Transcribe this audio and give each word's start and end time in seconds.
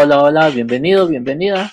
Hola, 0.00 0.22
hola, 0.22 0.48
bienvenido, 0.50 1.08
bienvenida. 1.08 1.72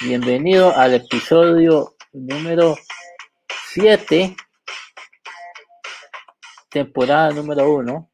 Bienvenido 0.00 0.74
al 0.74 0.94
episodio 0.94 1.96
número 2.14 2.76
7, 3.74 4.34
temporada 6.70 7.30
número 7.32 7.70
1, 7.70 8.10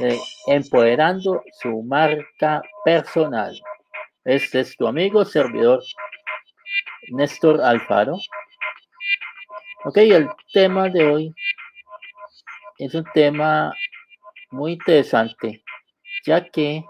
de 0.00 0.20
Empoderando 0.48 1.44
su 1.60 1.80
marca 1.84 2.60
personal. 2.84 3.56
Este 4.24 4.60
es 4.60 4.76
tu 4.76 4.88
amigo, 4.88 5.24
servidor 5.24 5.80
Néstor 7.12 7.60
Alfaro. 7.60 8.16
Ok, 9.84 9.96
el 9.98 10.28
tema 10.52 10.88
de 10.88 11.06
hoy 11.06 11.34
es 12.78 12.92
un 12.96 13.04
tema 13.14 13.72
muy 14.50 14.72
interesante, 14.72 15.62
ya 16.24 16.44
que 16.48 16.84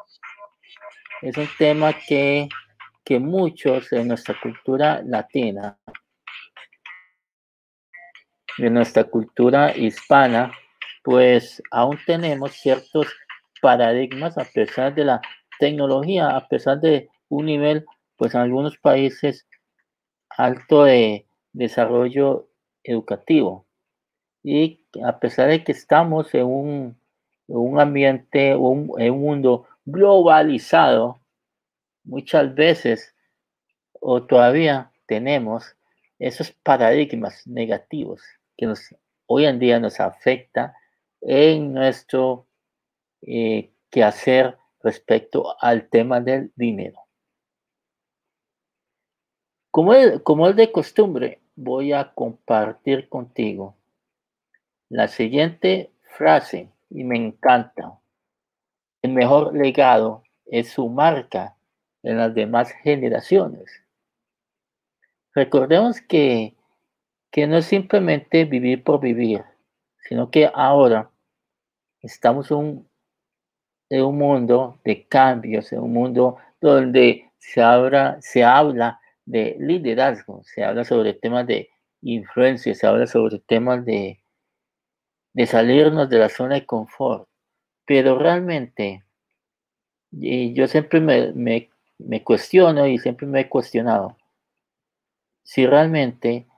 es 1.22 1.36
un 1.36 1.48
tema 1.58 1.92
que, 1.92 2.48
que 3.04 3.18
muchos 3.18 3.92
en 3.92 4.08
nuestra 4.08 4.38
cultura 4.40 5.02
latina, 5.04 5.78
en 8.58 8.74
nuestra 8.74 9.04
cultura 9.04 9.76
hispana, 9.76 10.52
pues 11.02 11.62
aún 11.70 11.98
tenemos 12.06 12.52
ciertos 12.52 13.06
paradigmas 13.60 14.38
a 14.38 14.44
pesar 14.44 14.94
de 14.94 15.04
la 15.04 15.20
tecnología, 15.58 16.36
a 16.36 16.46
pesar 16.48 16.80
de 16.80 17.08
un 17.28 17.46
nivel, 17.46 17.84
pues 18.16 18.34
en 18.34 18.42
algunos 18.42 18.76
países 18.78 19.46
alto 20.30 20.84
de 20.84 21.26
desarrollo 21.52 22.48
educativo. 22.84 23.66
Y 24.42 24.86
a 25.04 25.18
pesar 25.18 25.48
de 25.48 25.64
que 25.64 25.72
estamos 25.72 26.32
en 26.34 26.46
un, 26.46 26.97
un 27.48 27.80
ambiente, 27.80 28.54
un, 28.54 28.90
un 28.90 29.20
mundo 29.20 29.66
globalizado, 29.84 31.20
muchas 32.04 32.54
veces 32.54 33.14
o 34.00 34.22
todavía 34.24 34.92
tenemos 35.06 35.76
esos 36.18 36.52
paradigmas 36.52 37.46
negativos 37.46 38.22
que 38.56 38.66
nos, 38.66 38.94
hoy 39.26 39.46
en 39.46 39.58
día 39.58 39.80
nos 39.80 39.98
afecta 40.00 40.76
en 41.20 41.72
nuestro 41.72 42.46
eh, 43.22 43.72
quehacer 43.90 44.58
respecto 44.82 45.56
al 45.60 45.88
tema 45.88 46.20
del 46.20 46.52
dinero. 46.54 47.00
Como 49.70 49.92
como 50.22 50.48
es 50.48 50.56
de 50.56 50.72
costumbre, 50.72 51.40
voy 51.54 51.92
a 51.92 52.12
compartir 52.14 53.08
contigo 53.08 53.76
la 54.88 55.08
siguiente 55.08 55.92
frase 56.02 56.70
y 56.90 57.04
me 57.04 57.16
encanta. 57.16 57.98
El 59.02 59.12
mejor 59.12 59.54
legado 59.54 60.22
es 60.46 60.70
su 60.70 60.88
marca 60.88 61.56
en 62.02 62.18
las 62.18 62.34
demás 62.34 62.72
generaciones. 62.82 63.82
Recordemos 65.34 66.00
que, 66.00 66.56
que 67.30 67.46
no 67.46 67.58
es 67.58 67.66
simplemente 67.66 68.44
vivir 68.44 68.82
por 68.82 69.00
vivir, 69.00 69.44
sino 70.08 70.30
que 70.30 70.50
ahora 70.52 71.10
estamos 72.00 72.50
un, 72.50 72.88
en 73.90 74.04
un 74.04 74.18
mundo 74.18 74.80
de 74.84 75.06
cambios, 75.06 75.72
en 75.72 75.80
un 75.80 75.92
mundo 75.92 76.36
donde 76.60 77.30
se, 77.38 77.62
habla, 77.62 78.18
se 78.20 78.42
habla 78.42 79.00
de 79.24 79.56
liderazgo, 79.58 80.42
se 80.44 80.64
habla 80.64 80.84
sobre 80.84 81.14
temas 81.14 81.46
de 81.46 81.68
influencia, 82.00 82.74
se 82.74 82.86
habla 82.86 83.06
sobre 83.06 83.38
temas 83.40 83.84
de, 83.84 84.22
de 85.38 85.46
salirnos 85.46 86.10
de 86.10 86.18
la 86.18 86.28
zona 86.28 86.56
de 86.56 86.66
confort. 86.66 87.28
Pero 87.86 88.18
realmente, 88.18 89.04
yo 90.10 90.66
siempre 90.66 91.00
me, 91.00 91.70
me, 91.96 92.24
cuestiono 92.24 92.88
y 92.88 92.98
siempre 92.98 93.24
me 93.28 93.42
he 93.42 93.48
cuestionado 93.48 94.16
si 95.44 95.64
realmente 95.64 96.48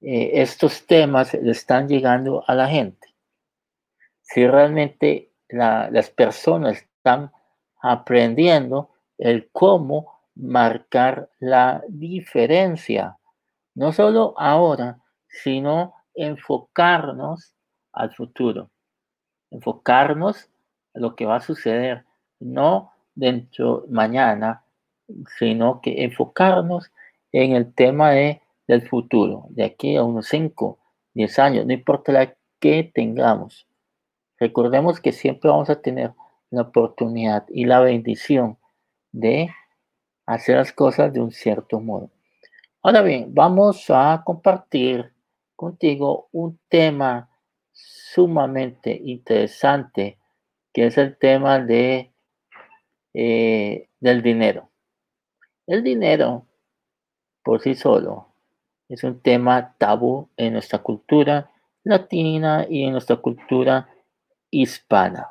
eh, 0.00 0.30
estos 0.34 0.84
temas 0.84 1.32
le 1.32 1.52
están 1.52 1.86
llegando 1.86 2.42
a 2.48 2.56
la 2.56 2.66
gente, 2.66 3.14
si 4.20 4.44
realmente 4.48 5.30
la, 5.48 5.88
las 5.88 6.10
personas 6.10 6.78
están 6.78 7.30
aprendiendo 7.80 8.90
el 9.16 9.48
cómo 9.52 10.22
marcar 10.34 11.30
la 11.38 11.84
diferencia, 11.86 13.16
no 13.76 13.92
solo 13.92 14.34
ahora, 14.36 14.98
sino 15.28 15.94
enfocarnos 16.14 17.54
al 17.92 18.14
futuro, 18.14 18.70
enfocarnos 19.50 20.50
a 20.94 21.00
lo 21.00 21.16
que 21.16 21.26
va 21.26 21.36
a 21.36 21.40
suceder, 21.40 22.04
no 22.40 22.92
dentro 23.14 23.84
mañana, 23.88 24.62
sino 25.38 25.80
que 25.80 26.04
enfocarnos 26.04 26.92
en 27.32 27.52
el 27.52 27.72
tema 27.74 28.10
de, 28.10 28.40
del 28.66 28.86
futuro, 28.88 29.46
de 29.50 29.64
aquí 29.64 29.96
a 29.96 30.04
unos 30.04 30.28
5, 30.28 30.78
10 31.14 31.38
años, 31.38 31.66
no 31.66 31.72
importa 31.72 32.12
la 32.12 32.34
que 32.60 32.90
tengamos. 32.94 33.66
Recordemos 34.38 35.00
que 35.00 35.12
siempre 35.12 35.50
vamos 35.50 35.70
a 35.70 35.80
tener 35.80 36.12
la 36.50 36.62
oportunidad 36.62 37.44
y 37.48 37.64
la 37.64 37.80
bendición 37.80 38.58
de 39.12 39.50
hacer 40.26 40.56
las 40.56 40.72
cosas 40.72 41.12
de 41.12 41.20
un 41.20 41.32
cierto 41.32 41.80
modo. 41.80 42.10
Ahora 42.82 43.02
bien, 43.02 43.34
vamos 43.34 43.86
a 43.88 44.22
compartir 44.24 45.12
contigo 45.56 46.28
un 46.32 46.58
tema 46.68 47.27
sumamente 47.78 49.00
interesante, 49.04 50.18
que 50.72 50.86
es 50.86 50.98
el 50.98 51.16
tema 51.16 51.60
de, 51.60 52.12
eh, 53.14 53.88
del 54.00 54.22
dinero. 54.22 54.70
El 55.66 55.84
dinero 55.84 56.46
por 57.42 57.60
sí 57.60 57.74
solo 57.74 58.28
es 58.88 59.04
un 59.04 59.20
tema 59.20 59.74
tabú 59.78 60.28
en 60.36 60.54
nuestra 60.54 60.80
cultura 60.80 61.50
latina 61.84 62.66
y 62.68 62.84
en 62.84 62.92
nuestra 62.92 63.16
cultura 63.16 63.88
hispana. 64.50 65.28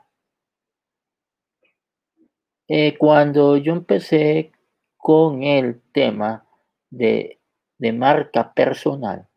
Eh, 2.68 2.98
cuando 2.98 3.58
yo 3.58 3.74
empecé 3.74 4.52
con 4.98 5.44
el 5.44 5.82
tema 5.92 6.46
de, 6.90 7.40
de 7.78 7.94
marca 7.94 8.54
personal, 8.54 9.28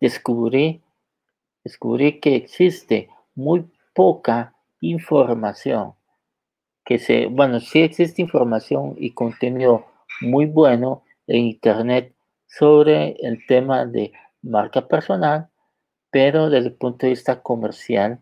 descubrí, 0.00 0.82
descubrí 1.64 2.20
que 2.20 2.36
existe 2.36 3.08
muy 3.34 3.70
poca 3.94 4.54
información. 4.80 5.94
Que 6.84 6.98
se, 6.98 7.26
bueno, 7.26 7.60
sí 7.60 7.82
existe 7.82 8.22
información 8.22 8.94
y 8.98 9.12
contenido 9.12 9.86
muy 10.20 10.46
bueno 10.46 11.04
en 11.26 11.44
Internet 11.44 12.14
sobre 12.46 13.16
el 13.20 13.46
tema 13.46 13.86
de 13.86 14.12
marca 14.42 14.88
personal, 14.88 15.48
pero 16.10 16.50
desde 16.50 16.68
el 16.68 16.74
punto 16.74 17.06
de 17.06 17.10
vista 17.10 17.42
comercial, 17.42 18.20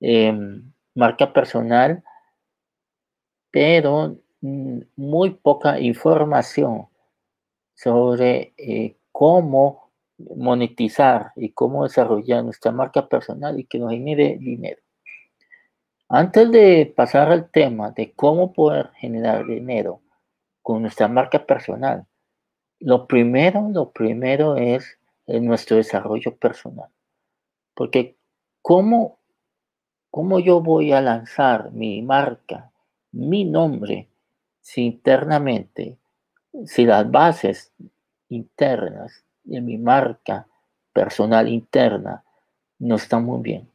eh, 0.00 0.32
marca 0.94 1.32
personal, 1.32 2.02
pero 3.50 4.16
Mm, 4.44 4.82
muy 4.96 5.30
poca 5.30 5.80
información 5.80 6.88
sobre 7.74 8.52
eh, 8.58 8.98
cómo 9.10 9.83
monetizar 10.18 11.32
y 11.36 11.50
cómo 11.50 11.84
desarrollar 11.84 12.44
nuestra 12.44 12.72
marca 12.72 13.08
personal 13.08 13.58
y 13.58 13.64
que 13.64 13.78
nos 13.78 13.90
genere 13.90 14.36
dinero. 14.38 14.80
Antes 16.08 16.50
de 16.50 16.92
pasar 16.94 17.32
al 17.32 17.50
tema 17.50 17.90
de 17.90 18.12
cómo 18.12 18.52
poder 18.52 18.90
generar 18.94 19.46
dinero 19.46 20.00
con 20.62 20.82
nuestra 20.82 21.08
marca 21.08 21.44
personal, 21.44 22.06
lo 22.78 23.06
primero, 23.06 23.68
lo 23.72 23.90
primero 23.90 24.56
es 24.56 24.98
nuestro 25.26 25.78
desarrollo 25.78 26.36
personal. 26.36 26.90
Porque 27.74 28.16
¿cómo, 28.62 29.18
¿cómo 30.10 30.38
yo 30.38 30.60
voy 30.60 30.92
a 30.92 31.00
lanzar 31.00 31.72
mi 31.72 32.02
marca, 32.02 32.70
mi 33.10 33.44
nombre 33.44 34.08
si 34.60 34.82
internamente, 34.82 35.98
si 36.64 36.84
las 36.86 37.10
bases 37.10 37.72
internas 38.28 39.23
de 39.44 39.60
mi 39.60 39.78
marca 39.78 40.48
personal 40.92 41.48
interna 41.48 42.24
no 42.78 42.96
están 42.96 43.24
muy 43.24 43.42
bien. 43.42 43.70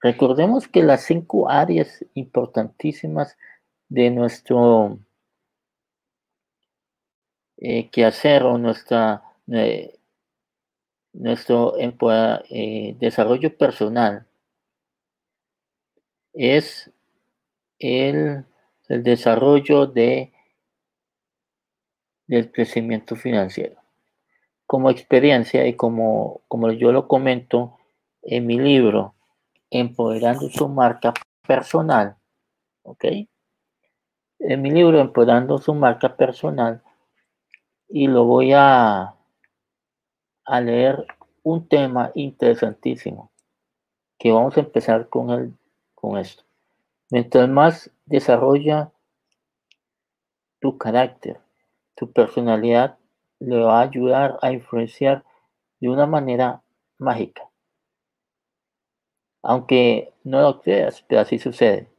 Recordemos 0.00 0.68
que 0.68 0.82
las 0.82 1.04
cinco 1.04 1.48
áreas 1.48 2.04
importantísimas 2.14 3.36
de 3.88 4.10
nuestro 4.10 4.98
eh, 7.56 7.88
quehacer 7.90 8.42
o 8.42 8.58
nuestra, 8.58 9.22
eh, 9.50 9.98
nuestro 11.12 11.74
eh, 11.78 12.96
desarrollo 12.98 13.56
personal 13.56 14.26
es 16.34 16.90
el 17.78 18.44
el 18.88 19.02
desarrollo 19.02 19.86
de, 19.86 20.32
del 22.26 22.50
crecimiento 22.52 23.16
financiero. 23.16 23.76
Como 24.66 24.90
experiencia 24.90 25.66
y 25.66 25.74
como, 25.74 26.42
como 26.48 26.70
yo 26.72 26.92
lo 26.92 27.08
comento 27.08 27.78
en 28.22 28.46
mi 28.46 28.58
libro, 28.58 29.14
Empoderando 29.68 30.48
su 30.48 30.68
marca 30.68 31.12
personal, 31.46 32.16
¿ok? 32.82 33.04
En 34.38 34.62
mi 34.62 34.70
libro 34.70 35.00
Empoderando 35.00 35.58
su 35.58 35.74
marca 35.74 36.16
personal, 36.16 36.82
y 37.88 38.06
lo 38.06 38.24
voy 38.24 38.52
a, 38.52 39.14
a 40.44 40.60
leer 40.60 41.06
un 41.42 41.68
tema 41.68 42.10
interesantísimo, 42.14 43.30
que 44.18 44.32
vamos 44.32 44.56
a 44.56 44.60
empezar 44.60 45.08
con, 45.08 45.30
el, 45.30 45.54
con 45.94 46.18
esto. 46.18 46.44
Mientras 47.10 47.48
más 47.48 47.90
desarrolla 48.04 48.90
tu 50.60 50.76
carácter, 50.78 51.40
tu 51.94 52.10
personalidad, 52.10 52.98
le 53.40 53.58
va 53.58 53.80
a 53.80 53.82
ayudar 53.82 54.38
a 54.42 54.52
influenciar 54.52 55.24
de 55.80 55.88
una 55.88 56.06
manera 56.06 56.62
mágica. 56.98 57.48
Aunque 59.42 60.12
no 60.24 60.40
lo 60.40 60.60
creas, 60.60 61.02
pero 61.02 61.20
así 61.20 61.38
sucede. 61.38 61.90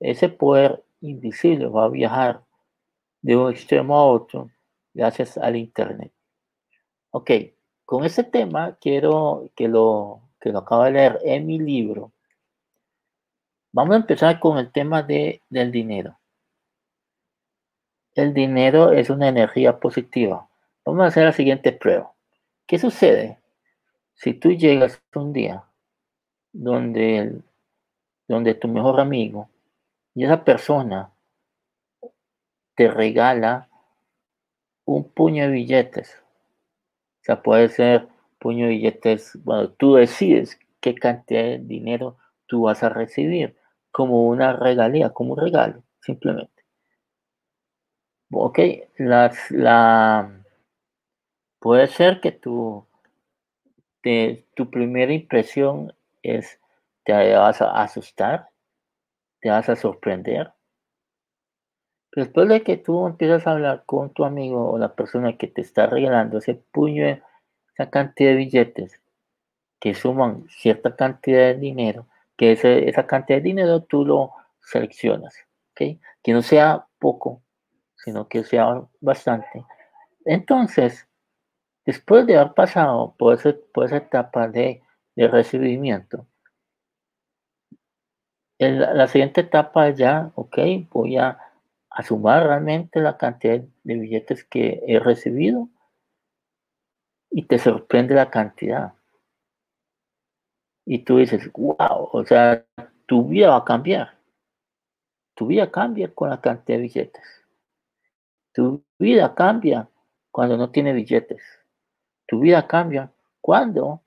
Ese 0.00 0.28
poder 0.28 0.84
invisible 1.00 1.66
va 1.66 1.84
a 1.84 1.88
viajar 1.88 2.44
de 3.22 3.36
un 3.36 3.50
extremo 3.50 3.96
a 3.98 4.06
otro 4.06 4.50
gracias 4.92 5.36
al 5.38 5.56
Internet. 5.56 6.12
Ok, 7.10 7.30
con 7.84 8.04
este 8.04 8.24
tema 8.24 8.76
quiero 8.80 9.50
que 9.56 9.68
lo, 9.68 10.20
que 10.40 10.50
lo 10.50 10.60
acabo 10.60 10.84
de 10.84 10.92
leer 10.92 11.18
en 11.24 11.46
mi 11.46 11.58
libro. 11.58 12.12
Vamos 13.72 13.94
a 13.94 13.98
empezar 13.98 14.38
con 14.38 14.58
el 14.58 14.70
tema 14.70 15.02
de, 15.02 15.42
del 15.48 15.72
dinero. 15.72 16.18
El 18.14 18.32
dinero 18.32 18.92
es 18.92 19.10
una 19.10 19.28
energía 19.28 19.80
positiva. 19.80 20.48
Vamos 20.84 21.04
a 21.04 21.08
hacer 21.08 21.24
la 21.24 21.32
siguiente 21.32 21.72
prueba. 21.72 22.12
¿Qué 22.66 22.78
sucede 22.78 23.38
si 24.14 24.34
tú 24.34 24.52
llegas 24.52 25.02
un 25.14 25.32
día 25.32 25.64
donde, 26.52 27.40
donde 28.28 28.54
tu 28.54 28.68
mejor 28.68 29.00
amigo 29.00 29.48
y 30.14 30.24
esa 30.24 30.44
persona 30.44 31.10
te 32.74 32.90
regala 32.90 33.68
un 34.84 35.10
puño 35.10 35.44
de 35.44 35.50
billetes? 35.50 36.22
O 37.20 37.24
sea, 37.24 37.42
puede 37.42 37.68
ser 37.70 38.08
puño 38.38 38.66
de 38.66 38.72
billetes, 38.72 39.38
bueno, 39.42 39.70
tú 39.70 39.94
decides 39.94 40.58
qué 40.80 40.94
cantidad 40.94 41.42
de 41.42 41.58
dinero 41.58 42.18
tú 42.46 42.62
vas 42.62 42.82
a 42.82 42.90
recibir, 42.90 43.56
como 43.90 44.26
una 44.26 44.52
regalía, 44.52 45.10
como 45.10 45.32
un 45.32 45.40
regalo, 45.40 45.82
simplemente. 46.00 46.62
Ok, 48.30 48.58
las, 48.98 49.50
la, 49.50 50.43
Puede 51.64 51.86
ser 51.86 52.20
que 52.20 52.30
tu, 52.30 52.86
tu 54.52 54.70
primera 54.70 55.14
impresión 55.14 55.94
es, 56.22 56.60
te 57.04 57.14
vas 57.14 57.62
a 57.62 57.82
asustar, 57.82 58.50
te 59.40 59.48
vas 59.48 59.70
a 59.70 59.74
sorprender. 59.74 60.52
después 62.14 62.50
de 62.50 62.62
que 62.62 62.76
tú 62.76 63.06
empiezas 63.06 63.46
a 63.46 63.52
hablar 63.52 63.84
con 63.86 64.12
tu 64.12 64.26
amigo 64.26 64.72
o 64.72 64.76
la 64.76 64.94
persona 64.94 65.38
que 65.38 65.46
te 65.46 65.62
está 65.62 65.86
regalando 65.86 66.36
ese 66.36 66.54
puño, 66.54 67.06
esa 67.72 67.88
cantidad 67.88 68.32
de 68.32 68.36
billetes 68.36 69.00
que 69.80 69.94
suman 69.94 70.46
cierta 70.50 70.94
cantidad 70.94 71.46
de 71.46 71.54
dinero, 71.54 72.06
que 72.36 72.52
esa 72.52 73.06
cantidad 73.06 73.38
de 73.38 73.42
dinero 73.42 73.82
tú 73.84 74.04
lo 74.04 74.32
seleccionas, 74.60 75.34
¿ok? 75.70 75.98
Que 76.22 76.32
no 76.34 76.42
sea 76.42 76.86
poco, 76.98 77.40
sino 77.96 78.28
que 78.28 78.44
sea 78.44 78.82
bastante. 79.00 79.64
Entonces, 80.26 81.08
Después 81.84 82.26
de 82.26 82.38
haber 82.38 82.54
pasado 82.54 83.14
por, 83.18 83.34
esa 83.34 83.96
etapa 83.96 84.48
de, 84.48 84.82
recibimiento, 85.16 86.26
la 88.58 89.06
siguiente 89.06 89.42
etapa 89.42 89.90
ya, 89.90 90.32
ok, 90.34 90.58
voy 90.90 91.18
a, 91.18 91.38
sumar 92.02 92.44
realmente 92.44 93.00
la 93.00 93.16
cantidad 93.16 93.60
de 93.84 93.94
billetes 93.94 94.42
que 94.42 94.82
he 94.84 94.98
recibido 94.98 95.68
y 97.30 97.44
te 97.44 97.56
sorprende 97.58 98.16
la 98.16 98.30
cantidad. 98.30 98.94
Y 100.84 101.04
tú 101.04 101.18
dices, 101.18 101.52
wow, 101.52 102.08
o 102.12 102.24
sea, 102.26 102.66
tu 103.06 103.28
vida 103.28 103.50
va 103.50 103.58
a 103.58 103.64
cambiar. 103.64 104.18
Tu 105.36 105.46
vida 105.46 105.70
cambia 105.70 106.12
con 106.12 106.30
la 106.30 106.40
cantidad 106.40 106.78
de 106.78 106.82
billetes. 106.82 107.46
Tu 108.52 108.84
vida 108.98 109.32
cambia 109.34 109.88
cuando 110.32 110.56
no 110.56 110.70
tiene 110.70 110.92
billetes. 110.92 111.63
Tu 112.26 112.40
vida 112.40 112.66
cambia 112.66 113.10
cuando 113.40 114.00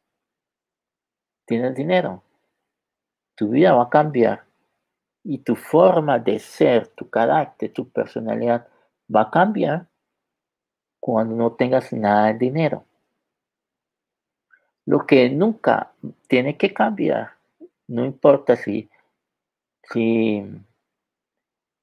tienes 1.46 1.76
dinero. 1.76 2.24
Tu 3.36 3.50
vida 3.50 3.74
va 3.74 3.84
a 3.84 3.90
cambiar 3.90 4.46
y 5.24 5.40
tu 5.40 5.56
forma 5.56 6.20
de 6.20 6.40
ser, 6.40 6.88
tu 6.88 7.10
carácter, 7.10 7.72
tu 7.74 7.90
personalidad 7.90 8.68
va 9.14 9.22
a 9.22 9.32
cambiar 9.32 9.88
cuando 11.00 11.36
no 11.36 11.54
tengas 11.54 11.94
nada 11.94 12.28
de 12.28 12.40
dinero. 12.40 12.86
Lo 14.86 15.06
que 15.06 15.30
nunca 15.30 15.94
tiene 16.28 16.58
que 16.58 16.74
cambiar, 16.74 17.34
no 17.88 18.06
importa 18.06 18.56
si, 18.56 18.90
si, 19.84 20.44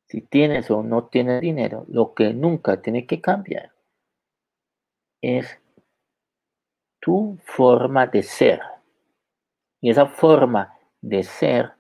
si 0.07 0.21
tienes 0.23 0.71
o 0.71 0.83
no 0.83 1.05
tienes 1.05 1.41
dinero, 1.41 1.85
lo 1.89 2.15
que 2.15 2.33
nunca 2.33 2.81
tiene 2.81 3.07
que 3.07 3.21
cambiar 3.21 3.73
es 5.21 5.59
tu 7.05 7.37
forma 7.45 8.07
de 8.07 8.23
ser. 8.23 8.63
Y 9.83 9.91
esa 9.91 10.07
forma 10.07 10.75
de 11.03 11.23
ser 11.23 11.73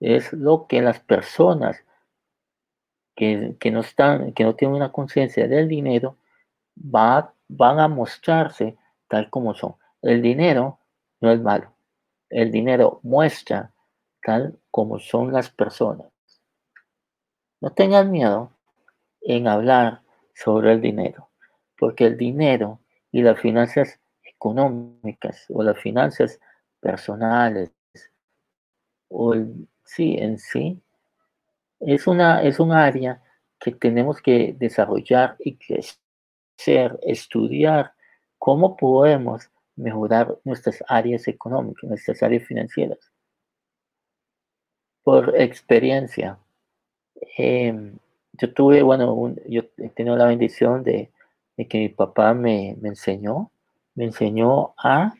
es 0.00 0.32
lo 0.32 0.66
que 0.66 0.82
las 0.82 0.98
personas 0.98 1.84
que, 3.14 3.56
no, 3.70 3.80
están, 3.80 4.32
que 4.32 4.42
no 4.42 4.56
tienen 4.56 4.74
una 4.74 4.90
conciencia 4.90 5.46
del 5.46 5.68
dinero 5.68 6.16
va, 6.76 7.32
van 7.46 7.78
a 7.78 7.86
mostrarse 7.86 8.76
tal 9.06 9.30
como 9.30 9.54
son. 9.54 9.76
El 10.02 10.20
dinero 10.22 10.80
no 11.20 11.30
es 11.30 11.40
malo. 11.40 11.72
El 12.28 12.50
dinero 12.50 12.98
muestra 13.04 13.70
tal 14.22 14.58
como 14.72 14.98
son 14.98 15.32
las 15.32 15.50
personas. 15.50 16.08
No 17.60 17.70
tengan 17.70 18.10
miedo 18.10 18.50
en 19.20 19.46
hablar 19.46 20.00
sobre 20.34 20.72
el 20.72 20.80
dinero, 20.80 21.28
porque 21.78 22.06
el 22.06 22.16
dinero 22.16 22.80
y 23.12 23.22
las 23.22 23.38
finanzas 23.38 24.00
económicas 24.44 25.46
o 25.48 25.62
las 25.62 25.78
finanzas 25.78 26.38
personales 26.80 27.72
o 29.08 29.34
sí 29.84 30.16
en 30.18 30.38
sí 30.38 30.82
es 31.80 32.06
una 32.06 32.42
es 32.42 32.60
un 32.60 32.72
área 32.72 33.22
que 33.58 33.72
tenemos 33.72 34.20
que 34.20 34.54
desarrollar 34.58 35.36
y 35.38 35.56
crecer, 35.56 36.98
estudiar 37.02 37.94
cómo 38.38 38.76
podemos 38.76 39.50
mejorar 39.76 40.36
nuestras 40.44 40.84
áreas 40.88 41.26
económicas, 41.28 41.84
nuestras 41.84 42.22
áreas 42.22 42.44
financieras. 42.44 42.98
Por 45.02 45.34
experiencia, 45.40 46.38
em, 47.38 47.98
yo 48.32 48.52
tuve, 48.52 48.82
bueno, 48.82 49.34
yo 49.48 49.62
he 49.78 49.88
tenido 49.90 50.16
la 50.16 50.26
bendición 50.26 50.82
de, 50.84 51.10
que 51.56 51.78
mi 51.78 51.88
papá 51.88 52.34
me, 52.34 52.76
me 52.80 52.90
enseñó 52.90 53.50
me 53.94 54.04
enseñó 54.04 54.74
a, 54.76 55.14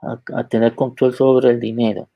a, 0.00 0.48
tener 0.48 0.74
control 0.74 1.14
sobre 1.14 1.50
el 1.50 1.60
dinero. 1.60 2.08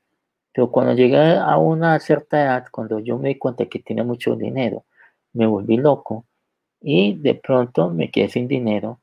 Pero 0.53 0.71
cuando 0.71 0.93
llegué 0.93 1.37
a 1.37 1.57
una 1.57 1.99
cierta 1.99 2.41
edad, 2.41 2.65
cuando 2.71 2.99
yo 2.99 3.17
me 3.17 3.29
di 3.29 3.35
cuenta 3.37 3.65
que 3.65 3.79
tenía 3.79 4.03
mucho 4.03 4.35
dinero, 4.35 4.85
me 5.33 5.45
volví 5.45 5.77
loco 5.77 6.25
y 6.81 7.15
de 7.15 7.35
pronto 7.35 7.89
me 7.89 8.11
quedé 8.11 8.29
sin 8.29 8.47
dinero. 8.47 8.99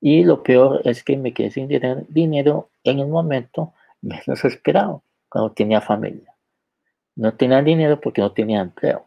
Y 0.00 0.22
lo 0.24 0.42
peor 0.42 0.82
es 0.84 1.02
que 1.02 1.16
me 1.16 1.32
quedé 1.32 1.50
sin 1.50 1.68
dinero 1.68 2.70
en 2.84 2.98
el 3.00 3.08
momento 3.08 3.72
menos 4.00 4.44
esperado, 4.44 5.02
cuando 5.28 5.52
tenía 5.52 5.80
familia. 5.80 6.34
No 7.16 7.34
tenía 7.34 7.60
dinero 7.62 8.00
porque 8.00 8.20
no 8.20 8.32
tenía 8.32 8.60
empleo. 8.60 9.06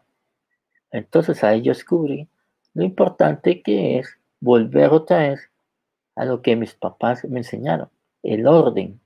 Entonces 0.92 1.44
ahí 1.44 1.62
yo 1.62 1.72
descubrí 1.72 2.28
lo 2.74 2.84
importante 2.84 3.62
que 3.62 4.00
es 4.00 4.18
volver 4.40 4.92
otra 4.92 5.20
vez 5.20 5.51
a 6.16 6.26
lo 6.26 6.42
que 6.42 6.56
mis 6.56 6.74
papás 6.74 7.26
me 7.26 7.40
enseñaron, 7.40 7.90
el 8.24 8.48
orden, 8.48 9.00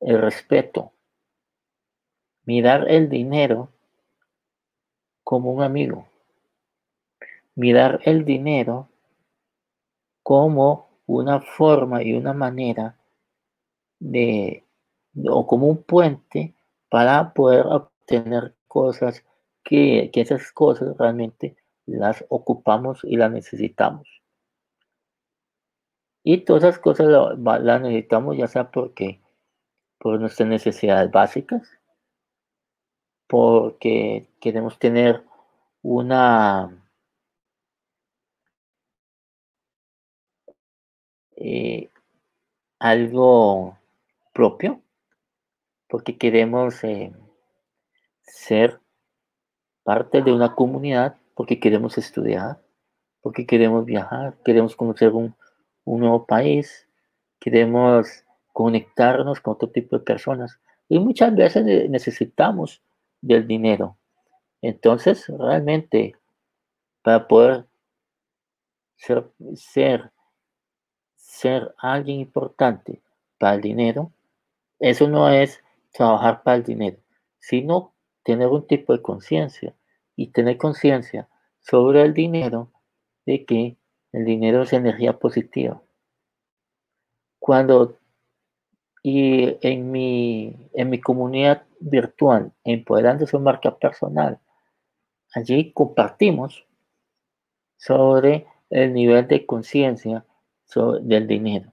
el 0.00 0.20
respeto, 0.20 0.92
mirar 2.44 2.88
el 2.88 3.08
dinero 3.08 3.68
como 5.22 5.52
un 5.52 5.62
amigo, 5.62 6.06
mirar 7.54 8.00
el 8.04 8.24
dinero 8.24 8.88
como 10.22 10.88
una 11.06 11.40
forma 11.40 12.02
y 12.02 12.14
una 12.14 12.32
manera 12.32 12.98
de, 13.98 14.64
o 15.28 15.46
como 15.46 15.66
un 15.66 15.82
puente 15.82 16.54
para 16.88 17.32
poder 17.32 17.66
obtener 17.66 18.54
cosas 18.66 19.24
que, 19.64 20.10
que 20.12 20.20
esas 20.20 20.52
cosas 20.52 20.96
realmente 20.96 21.56
las 21.86 22.24
ocupamos 22.28 23.00
y 23.04 23.16
las 23.16 23.30
necesitamos. 23.30 24.17
Y 26.22 26.38
todas 26.44 26.64
esas 26.64 26.78
cosas 26.78 27.06
las 27.08 27.80
necesitamos 27.80 28.36
ya 28.36 28.48
sea 28.48 28.70
porque 28.70 29.20
por 29.98 30.20
nuestras 30.20 30.48
necesidades 30.48 31.10
básicas, 31.10 31.68
porque 33.26 34.28
queremos 34.40 34.78
tener 34.78 35.22
una 35.82 36.70
eh, 41.36 41.88
algo 42.78 43.78
propio, 44.32 44.80
porque 45.88 46.16
queremos 46.16 46.82
eh, 46.84 47.12
ser 48.22 48.80
parte 49.82 50.22
de 50.22 50.32
una 50.32 50.54
comunidad, 50.54 51.16
porque 51.34 51.60
queremos 51.60 51.98
estudiar, 51.98 52.60
porque 53.20 53.46
queremos 53.46 53.84
viajar, 53.84 54.36
queremos 54.44 54.76
conocer 54.76 55.12
un, 55.12 55.34
un 55.88 56.00
nuevo 56.00 56.26
país, 56.26 56.86
queremos 57.40 58.24
conectarnos 58.52 59.40
con 59.40 59.54
otro 59.54 59.70
tipo 59.70 59.96
de 59.98 60.04
personas. 60.04 60.60
Y 60.88 60.98
muchas 60.98 61.34
veces 61.34 61.88
necesitamos 61.88 62.82
del 63.20 63.46
dinero. 63.46 63.96
Entonces, 64.60 65.26
realmente, 65.28 66.14
para 67.02 67.26
poder 67.26 67.66
ser, 68.96 69.30
ser, 69.54 70.12
ser 71.16 71.74
alguien 71.78 72.20
importante 72.20 73.00
para 73.38 73.54
el 73.54 73.62
dinero, 73.62 74.12
eso 74.78 75.08
no 75.08 75.30
es 75.30 75.62
trabajar 75.92 76.42
para 76.42 76.58
el 76.58 76.64
dinero, 76.64 76.98
sino 77.38 77.94
tener 78.24 78.48
un 78.48 78.66
tipo 78.66 78.92
de 78.92 79.00
conciencia 79.00 79.74
y 80.16 80.28
tener 80.28 80.58
conciencia 80.58 81.28
sobre 81.60 82.02
el 82.02 82.12
dinero 82.12 82.70
de 83.24 83.44
que 83.44 83.77
el 84.12 84.24
dinero 84.24 84.62
es 84.62 84.72
energía 84.72 85.18
positiva. 85.18 85.82
Cuando 87.38 87.98
y 89.02 89.56
en 89.66 89.90
mi, 89.90 90.70
en 90.74 90.90
mi 90.90 91.00
comunidad 91.00 91.62
virtual, 91.80 92.52
Empoderando 92.64 93.26
su 93.26 93.38
marca 93.38 93.76
personal, 93.78 94.38
allí 95.34 95.72
compartimos 95.72 96.66
sobre 97.76 98.46
el 98.70 98.92
nivel 98.92 99.28
de 99.28 99.46
conciencia 99.46 100.24
del 101.00 101.26
dinero. 101.26 101.72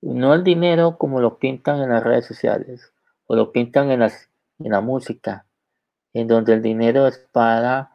No 0.00 0.34
el 0.34 0.44
dinero 0.44 0.96
como 0.98 1.20
lo 1.20 1.38
pintan 1.38 1.82
en 1.82 1.90
las 1.90 2.04
redes 2.04 2.26
sociales 2.26 2.92
o 3.26 3.34
lo 3.34 3.50
pintan 3.50 3.90
en, 3.90 4.00
las, 4.00 4.30
en 4.60 4.70
la 4.70 4.80
música, 4.80 5.46
en 6.12 6.28
donde 6.28 6.52
el 6.52 6.62
dinero 6.62 7.08
es 7.08 7.18
para 7.32 7.90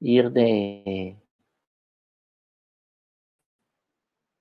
ir 0.00 0.30
de, 0.30 1.18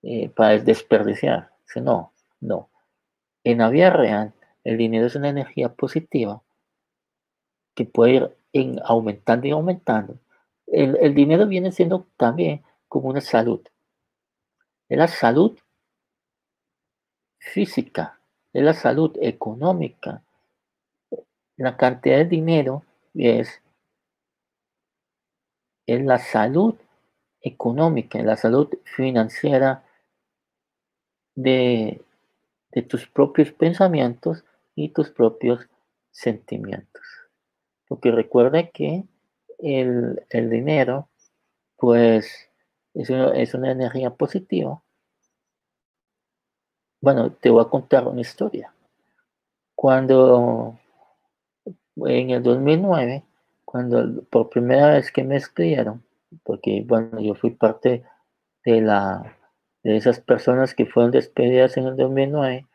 Eh, 0.08 0.30
para 0.30 0.60
desperdiciar. 0.60 1.50
No, 1.78 2.14
no. 2.40 2.70
En 3.44 3.58
la 3.58 3.70
vida 3.70 3.90
real, 3.90 4.34
el 4.64 4.78
dinero 4.78 5.08
es 5.08 5.16
una 5.16 5.30
energía 5.30 5.74
positiva 5.74 6.44
que 7.74 7.86
puede 7.86 8.14
ir 8.14 8.38
en, 8.54 8.80
aumentando 8.86 9.48
y 9.48 9.52
aumentando. 9.52 10.20
El, 10.68 11.16
dinero 11.16 11.48
viene 11.48 11.72
siendo 11.72 12.06
también 12.18 12.64
como 12.88 13.10
una 13.10 13.20
salud. 13.20 13.62
Es 14.90 14.98
la 14.98 15.08
salud 15.08 15.58
física, 17.40 18.20
es 18.54 18.64
la 18.64 18.76
salud 18.76 19.12
económica. 19.20 20.22
La 21.58 21.78
cantidad 21.78 22.18
de 22.18 22.26
dinero 22.26 22.84
es, 23.16 23.60
es 25.88 26.06
la 26.06 26.20
salud 26.20 26.76
económica, 27.42 28.22
la 28.22 28.38
salud 28.38 28.70
financiera 28.84 29.85
de, 31.36 32.02
tus 32.90 33.08
propios 33.08 33.52
pensamientos 33.52 34.44
y 34.76 34.90
tus 34.90 35.10
propios 35.10 35.68
sentimientos. 36.12 37.04
Porque 37.88 38.12
recuerda 38.12 38.70
que 38.70 39.04
el, 39.60 40.26
dinero, 40.32 41.10
pues, 41.78 42.50
es 42.94 43.10
es 43.10 43.54
una 43.54 43.72
energía 43.72 44.10
positiva. 44.10 44.82
Bueno, 47.02 47.32
te 47.32 47.50
voy 47.50 47.62
a 47.64 47.70
contar 47.70 48.08
una 48.08 48.22
historia. 48.22 48.74
Cuando 49.76 50.80
en 51.98 52.30
el 52.32 52.44
2009, 52.44 53.24
cuando 53.64 54.24
por 54.24 54.50
primera 54.50 54.92
vez 54.92 55.12
que 55.12 55.24
me 55.24 55.38
escribieron, 55.38 56.04
porque 56.44 56.84
bueno, 56.86 57.20
yo 57.22 57.36
fui 57.36 57.52
parte 57.52 58.04
de 58.64 58.82
la 58.82 59.38
de 59.86 59.98
esas 59.98 60.20
personas 60.20 60.74
que 60.74 60.88
fueron 60.88 61.12
despedidas 61.12 61.78
en 61.78 61.86
el 61.86 61.96
2009, 61.96 62.66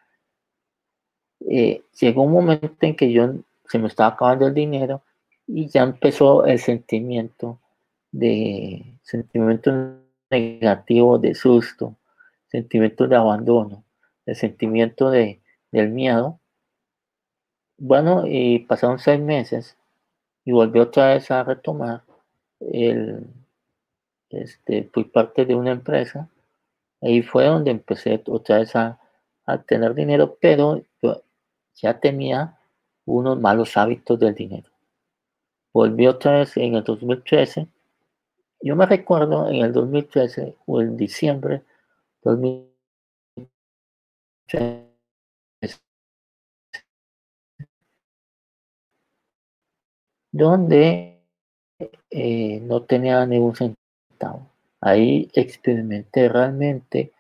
eh, 1.51 1.83
llegó 1.99 2.23
un 2.23 2.33
momento 2.33 2.77
en 2.83 2.95
que 2.95 3.11
yo 3.11 3.35
se 3.67 3.81
me 3.81 3.89
estaba 3.89 4.11
acabando 4.11 4.47
el 4.47 4.55
dinero 4.55 5.03
y 5.49 5.67
ya 5.67 5.83
empezó 5.83 6.47
el 6.47 6.61
sentimiento 6.61 7.59
de 8.13 8.85
sentimiento 9.03 9.73
negativo 10.31 11.19
de 11.19 11.35
susto, 11.35 11.97
sentimiento 12.47 13.09
de 13.09 13.17
abandono, 13.17 13.83
el 14.25 14.37
sentimiento 14.37 15.11
de, 15.11 15.41
del 15.73 15.89
miedo. 15.89 16.39
Bueno, 17.77 18.23
y 18.25 18.61
pasaron 18.61 19.01
seis 19.01 19.21
meses 19.21 19.77
y 20.45 20.53
volví 20.53 20.79
otra 20.79 21.15
vez 21.15 21.29
a 21.33 21.43
retomar. 21.43 22.03
El, 22.61 23.27
este, 24.29 24.89
fui 24.93 25.03
parte 25.03 25.45
de 25.45 25.57
una 25.57 25.73
empresa 25.73 26.29
Ahí 27.03 27.23
fue 27.23 27.47
donde 27.47 27.71
empecé 27.71 28.23
otra 28.27 28.59
vez 28.59 28.77
a, 28.77 28.99
tener 29.67 29.95
dinero, 29.95 30.39
pero 30.41 30.81
yo 31.03 31.23
ya 31.75 31.99
tenía 31.99 32.57
unos 33.05 33.41
malos 33.41 33.77
hábitos 33.77 34.19
del 34.21 34.35
dinero. 34.35 34.71
Volví 35.73 36.07
otra 36.07 36.39
vez 36.39 36.57
en 36.57 36.77
el 36.77 36.85
2013. 36.85 37.67
Yo 38.63 38.77
me 38.77 38.87
recuerdo 38.87 39.49
en 39.49 39.57
el 39.65 39.73
2013 39.73 40.55
o 40.67 40.81
en 40.81 40.97
diciembre 40.97 41.63
2013 42.23 44.91
donde 50.33 51.21
eh, 52.11 52.61
no 52.63 52.83
tenía 52.85 53.27
ningún 53.27 53.55
centavo. 53.57 54.50
Ahí 54.81 55.29
experimenté 55.35 56.29
realmente 56.29 57.13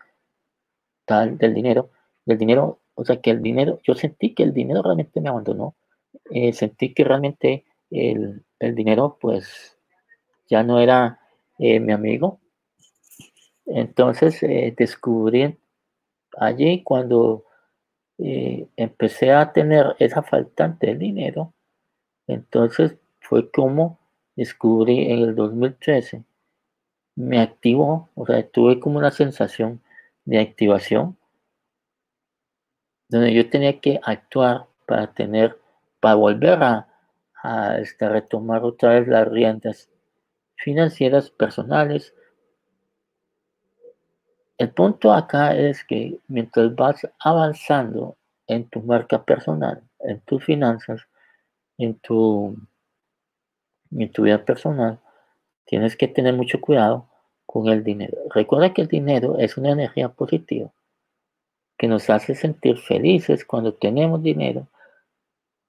tal 1.05 1.37
del 1.37 1.55
dinero, 1.55 1.90
del 2.25 2.38
dinero, 2.38 2.81
o 2.95 3.05
sea 3.05 3.21
que 3.21 3.31
el 3.31 3.43
dinero, 3.43 3.81
yo 3.83 3.95
sentí 3.95 4.35
que 4.35 4.43
el 4.43 4.55
dinero 4.55 4.83
realmente 4.83 5.21
me 5.21 5.29
abandonó, 5.29 5.75
eh, 6.31 6.52
sentí 6.52 6.95
que 6.95 7.05
realmente 7.05 7.64
el, 7.90 8.45
dinero 8.61 9.19
pues 9.21 9.76
ya 10.49 10.62
no 10.62 10.81
era 10.81 11.21
eh, 11.59 11.81
mi 11.81 11.93
amigo. 11.93 12.40
Entonces 13.67 14.43
eh, 14.43 14.75
descubrí 14.76 15.57
allí 16.37 16.83
cuando 16.83 17.45
empecé 18.76 19.33
a 19.33 19.50
tener 19.50 19.97
esa 19.99 20.23
faltante 20.23 20.88
de 20.88 20.97
dinero, 20.97 21.55
entonces 22.26 22.99
fue 23.21 23.50
como 23.50 23.99
descubrí 24.37 25.11
en 25.11 25.21
el 25.21 25.35
2013 25.35 26.25
me 27.21 27.41
activó, 27.41 28.09
o 28.15 28.27
sea, 28.27 28.47
tuve 28.49 28.81
como 28.81 28.99
una 28.99 29.11
sensación 29.11 29.83
de 30.25 30.41
activación, 30.41 31.17
donde 33.09 33.35
yo 33.35 33.50
tenía 33.50 33.81
que 33.81 34.00
actuar 34.03 34.67
para 34.87 35.12
tener, 35.12 35.59
para 36.00 36.15
volver 36.15 36.62
a, 36.62 36.87
este, 37.79 38.09
retomar 38.09 38.65
otra 38.65 38.95
vez 38.95 39.09
las 39.09 39.29
riendas 39.29 39.91
financieras 40.57 41.31
personales. 41.31 42.15
El 44.59 44.71
punto 44.71 45.12
acá 45.12 45.57
es 45.57 45.85
que 45.85 46.19
mientras 46.29 46.75
vas 46.75 47.09
avanzando 47.19 48.17
en 48.47 48.69
tu 48.69 48.83
marca 48.83 49.25
personal, 49.25 49.83
en 50.00 50.21
tus 50.21 50.45
finanzas, 50.45 51.00
en 51.79 51.99
tu, 51.99 52.57
en 53.91 54.12
tu 54.12 54.23
vida 54.23 54.45
personal, 54.45 55.00
tienes 55.65 55.97
que 55.97 56.09
tener 56.09 56.35
mucho 56.35 56.61
cuidado 56.61 57.10
con 57.52 57.66
el 57.66 57.83
dinero. 57.83 58.16
Recuerda 58.33 58.73
que 58.73 58.83
el 58.83 58.87
dinero 58.87 59.37
es 59.37 59.57
una 59.57 59.73
energía 59.73 60.09
positiva 60.09 60.71
que 61.76 61.88
nos 61.88 62.09
hace 62.09 62.37
sentir 62.37 62.78
felices 62.78 63.45
cuando 63.45 63.75
tenemos 63.75 64.23
dinero 64.23 64.69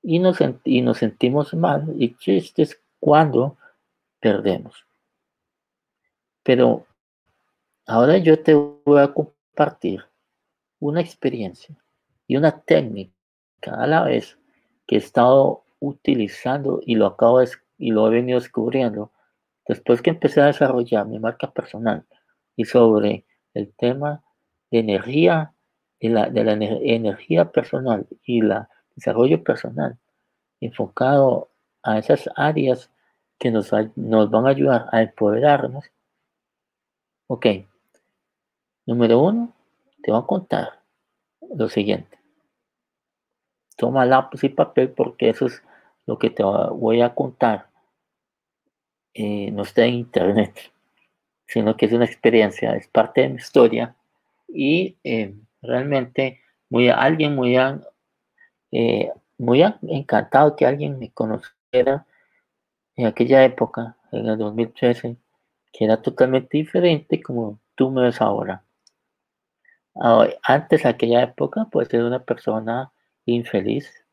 y 0.04 0.20
nos, 0.20 0.38
y 0.64 0.84
nos 0.84 1.00
sentimos 1.00 1.56
mal 1.56 1.92
y 1.98 2.10
tristes 2.10 2.80
cuando 3.00 3.58
perdemos. 4.20 4.86
Pero 6.44 6.86
ahora 7.88 8.20
yo 8.20 8.40
te 8.40 8.54
voy 8.54 9.02
a 9.02 9.12
compartir 9.12 10.06
una 10.80 11.02
experiencia 11.02 11.76
y 12.28 12.38
una 12.38 12.62
técnica 12.62 13.74
a 13.74 13.88
la 13.88 14.04
vez 14.04 14.38
que 14.86 14.98
he 14.98 15.00
estado 15.00 15.64
utilizando 15.80 16.80
y 16.86 16.94
lo 16.94 17.08
acabo 17.08 17.40
de, 17.40 17.50
y 17.80 17.90
lo 17.90 18.06
he 18.06 18.12
venido 18.12 18.40
descubriendo 18.40 19.12
Después 19.72 20.02
que 20.02 20.10
empecé 20.10 20.42
a 20.42 20.48
desarrollar 20.48 21.08
mi 21.08 21.18
marca 21.18 21.50
personal 21.50 22.04
y 22.58 22.66
sobre 22.66 23.24
el 23.54 23.72
tema 23.72 24.22
de 24.70 24.80
energía 24.80 25.54
de 26.02 26.10
la, 26.10 26.28
energía 26.28 27.54
personal 27.54 28.06
y 28.26 28.42
el 28.42 28.54
desarrollo 28.98 29.42
personal 29.46 29.98
enfocado 30.60 31.52
a 31.84 32.00
esas 32.00 32.30
áreas 32.36 32.92
que 33.40 33.50
nos, 33.50 33.72
nos 33.96 34.30
van 34.30 34.46
a 34.46 34.50
ayudar 34.50 34.90
a 34.92 35.04
empoderarnos. 35.04 35.86
Ok, 37.28 37.46
número 38.86 39.22
uno, 39.22 39.54
te 40.04 40.12
voy 40.12 40.20
a 40.20 40.28
contar 40.28 40.82
lo 41.56 41.70
siguiente. 41.70 42.20
Toma 43.78 44.06
lápiz 44.06 44.44
y 44.44 44.50
papel 44.50 44.90
porque 44.90 45.30
eso 45.30 45.46
es 45.46 45.64
lo 46.06 46.20
que 46.20 46.30
te 46.30 46.44
voy 46.44 47.02
a 47.02 47.16
contar. 47.16 47.71
Eh, 49.14 49.52
no 49.52 49.64
está 49.64 49.84
en 49.86 49.96
internet, 49.96 50.72
sino 51.46 51.76
que 51.76 51.86
es 51.86 51.92
una 51.92 52.06
experiencia, 52.06 52.76
es 52.76 52.88
parte 52.88 53.22
de 53.22 53.30
mi 53.30 53.36
historia 53.36 53.94
y 54.48 54.98
eh, 55.04 55.36
realmente 55.62 56.40
muy, 56.70 56.90
alguien 56.90 57.36
muy, 57.36 57.58
eh, 58.72 59.12
muy 59.38 59.64
encantado 59.64 60.56
que 60.56 60.66
alguien 60.66 60.98
me 60.98 61.12
conociera 61.12 62.06
en 62.96 63.06
aquella 63.06 63.44
época, 63.44 63.98
en 64.14 64.28
el 64.28 64.38
2013, 64.38 65.18
que 65.74 65.86
era 65.86 66.02
totalmente 66.02 66.58
diferente 66.58 67.22
como 67.22 67.60
tú 67.76 67.92
me 67.92 68.04
ves 68.04 68.22
ahora. 68.22 68.64
Antes, 70.44 70.86
aquella 70.86 71.22
época, 71.24 71.68
pues 71.70 71.94
era 71.94 72.06
una 72.06 72.24
persona 72.24 72.92
infeliz, 73.26 74.06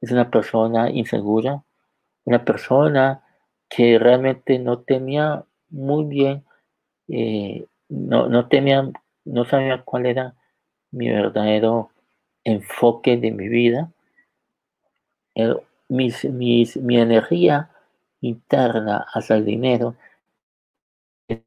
es 0.00 0.10
una 0.10 0.28
persona 0.28 0.90
insegura, 0.90 1.62
una 2.24 2.44
persona 2.44 3.22
que 3.70 3.98
realmente 3.98 4.58
no 4.60 4.80
tenía 4.80 5.44
muy 5.70 6.04
bien, 6.04 6.44
eh, 7.08 7.66
no, 7.90 8.28
no 8.28 8.48
tenía, 8.48 8.90
no 9.26 9.44
sabía 9.46 9.82
cuál 9.84 10.06
era 10.06 10.34
mi 10.92 11.08
verdadero 11.10 11.90
enfoque 12.44 13.16
de 13.18 13.32
mi 13.32 13.48
vida. 13.48 13.90
mi 15.88 16.96
energía 16.98 17.68
interna 18.20 19.06
hacia 19.12 19.36
el 19.36 19.44
dinero 19.44 19.94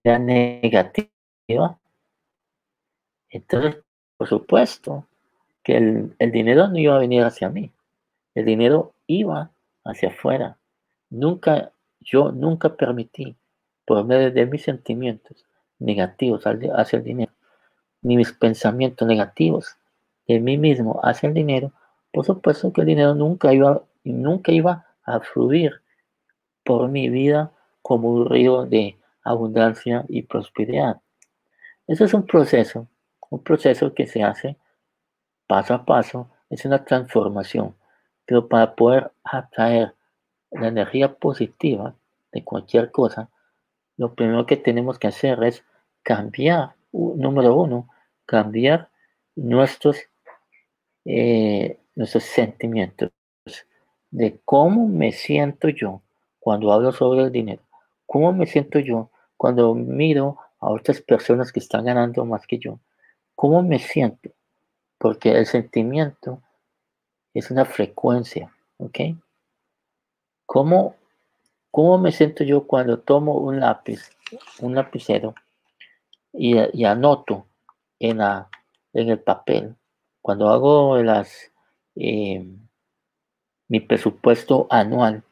era 0.03 0.17
negativa. 0.17 1.77
Entonces, 3.29 3.83
por 4.17 4.27
supuesto 4.29 5.07
que 5.63 5.77
el, 5.77 6.15
el 6.19 6.31
dinero 6.31 6.67
no 6.67 6.77
iba 6.79 6.95
a 6.95 6.99
venir 6.99 7.23
hacia 7.23 7.49
mí. 7.49 7.71
El 8.35 8.45
dinero 8.45 8.93
iba 9.07 9.51
hacia 9.85 10.09
afuera. 10.09 10.57
Nunca, 11.09 11.73
yo 12.03 12.31
nunca 12.31 12.75
permití, 12.75 13.35
por 13.85 14.05
medio 14.05 14.31
de 14.31 14.45
mis 14.45 14.63
sentimientos 14.63 15.45
negativos 15.79 16.45
hacia 16.45 16.97
el 16.97 17.03
dinero, 17.03 17.31
ni 18.01 18.17
mis 18.17 18.31
pensamientos 18.31 19.07
negativos 19.07 19.75
de 20.27 20.39
mí 20.39 20.57
mismo 20.57 20.99
hacia 21.03 21.27
el 21.27 21.33
dinero, 21.33 21.73
por 22.11 22.25
supuesto 22.25 22.71
que 22.71 22.81
el 22.81 22.87
dinero 22.87 23.15
nunca 23.15 23.53
iba, 23.53 23.83
nunca 24.03 24.51
iba 24.51 24.85
a 25.03 25.19
fluir 25.19 25.81
por 26.63 26.87
mi 26.89 27.09
vida 27.09 27.51
como 27.81 28.11
un 28.11 28.29
río 28.29 28.65
de 28.65 28.97
abundancia 29.23 30.05
y 30.07 30.23
prosperidad. 30.23 31.01
Eso 31.87 32.05
es 32.05 32.13
un 32.13 32.25
proceso, 32.25 32.87
un 33.29 33.43
proceso 33.43 33.93
que 33.93 34.07
se 34.07 34.23
hace 34.23 34.57
paso 35.47 35.73
a 35.73 35.85
paso, 35.85 36.29
es 36.49 36.65
una 36.65 36.85
transformación, 36.85 37.75
pero 38.25 38.47
para 38.47 38.75
poder 38.75 39.11
atraer 39.23 39.93
la 40.51 40.67
energía 40.67 41.13
positiva 41.15 41.95
de 42.33 42.43
cualquier 42.43 42.91
cosa, 42.91 43.29
lo 43.97 44.13
primero 44.15 44.45
que 44.45 44.57
tenemos 44.57 44.99
que 44.99 45.07
hacer 45.07 45.41
es 45.43 45.63
cambiar, 46.01 46.75
número 46.91 47.55
uno, 47.55 47.87
cambiar 48.25 48.89
nuestros, 49.35 49.97
eh, 51.05 51.79
nuestros 51.95 52.23
sentimientos 52.23 53.11
de 54.11 54.39
cómo 54.45 54.87
me 54.87 55.11
siento 55.11 55.69
yo 55.69 56.01
cuando 56.39 56.71
hablo 56.71 56.91
sobre 56.91 57.23
el 57.23 57.31
dinero, 57.31 57.63
cómo 58.05 58.33
me 58.33 58.45
siento 58.45 58.79
yo 58.79 59.09
cuando 59.37 59.73
miro 59.73 60.37
a 60.59 60.69
otras 60.69 61.01
personas 61.01 61.51
que 61.51 61.59
están 61.59 61.85
ganando 61.85 62.25
más 62.25 62.45
que 62.47 62.57
yo, 62.57 62.79
cómo 63.35 63.61
me 63.63 63.79
siento, 63.79 64.31
porque 64.97 65.31
el 65.31 65.45
sentimiento 65.45 66.41
es 67.33 67.49
una 67.49 67.65
frecuencia, 67.65 68.53
¿ok? 68.77 68.99
¿Cómo, 70.45 70.95
cómo 71.73 71.97
me 71.97 72.11
siento 72.11 72.43
yo 72.43 72.67
cuando 72.67 72.99
tomo 72.99 73.33
un 73.33 73.59
lápiz, 73.59 74.11
un 74.59 74.75
lapicero, 74.75 75.33
y, 76.31 76.83
anoto 76.85 77.47
en, 77.97 78.21
el 78.93 79.19
papel, 79.19 79.75
cuando 80.21 80.49
hago 80.49 80.99
eh, 81.95 82.45
mi 83.69 83.79
presupuesto 83.79 84.67
anual, 84.69 85.23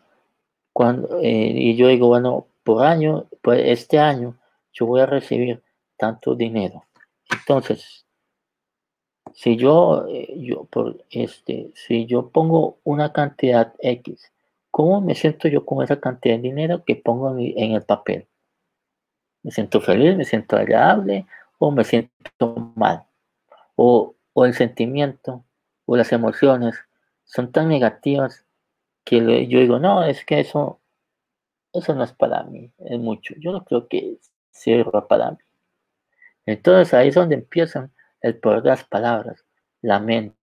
eh, 1.21 1.53
y 1.55 1.75
yo 1.75 1.89
digo, 1.89 2.07
bueno, 2.07 2.47
por 2.63 2.85
año, 2.85 3.27
pues 3.43 3.61
este 3.65 3.99
año 3.99 4.35
yo 4.73 4.87
voy 4.87 5.01
a 5.01 5.05
recibir 5.05 5.61
tanto 5.95 6.33
dinero. 6.33 6.85
Entonces, 7.31 8.07
si 9.35 9.57
yo, 9.57 10.07
eh, 10.09 10.33
yo, 10.39 10.63
por 10.63 11.05
este, 11.11 11.71
si 11.75 12.07
yo 12.07 12.29
pongo 12.29 12.79
una 12.83 13.13
cantidad 13.13 13.75
X, 13.77 14.31
¿cómo 14.71 15.01
me 15.01 15.15
siento 15.15 15.47
yo 15.47 15.65
con 15.65 15.83
esa 15.83 15.99
cantidad 15.99 16.35
de 16.35 16.41
dinero 16.41 16.83
que 16.85 16.95
pongo 16.95 17.37
en, 17.37 17.73
el 17.73 17.83
papel? 17.83 18.27
¿Me 19.43 19.51
siento 19.51 19.81
feliz? 19.81 20.15
¿Me 20.17 20.25
siento 20.25 20.55
agradable? 20.55 21.25
¿O 21.59 21.71
me 21.71 21.83
siento 21.83 22.73
mal? 22.75 23.05
O, 23.75 24.15
o 24.33 24.45
el 24.45 24.53
sentimiento 24.53 25.43
o 25.85 25.97
las 25.97 26.11
emociones 26.11 26.75
son 27.23 27.51
tan 27.51 27.67
negativas 27.67 28.45
que 29.03 29.47
yo 29.47 29.59
digo, 29.59 29.79
no, 29.79 30.03
es 30.03 30.25
que 30.25 30.39
eso, 30.39 30.79
eso 31.73 31.95
no 31.95 32.03
es 32.03 32.13
para 32.13 32.43
mí, 32.43 32.71
es 32.77 32.99
mucho. 32.99 33.33
Yo 33.39 33.51
no 33.51 33.63
creo 33.65 33.87
que 33.87 34.17
sirva 34.51 35.07
para 35.07 35.31
mí. 35.31 35.37
Entonces 36.45 36.93
ahí 36.93 37.09
es 37.09 37.15
donde 37.15 37.35
empiezan 37.35 37.91
el 38.21 38.37
poder 38.37 38.61
de 38.63 38.69
las 38.69 38.83
palabras, 38.83 39.45
la 39.81 39.99
mente. 39.99 40.40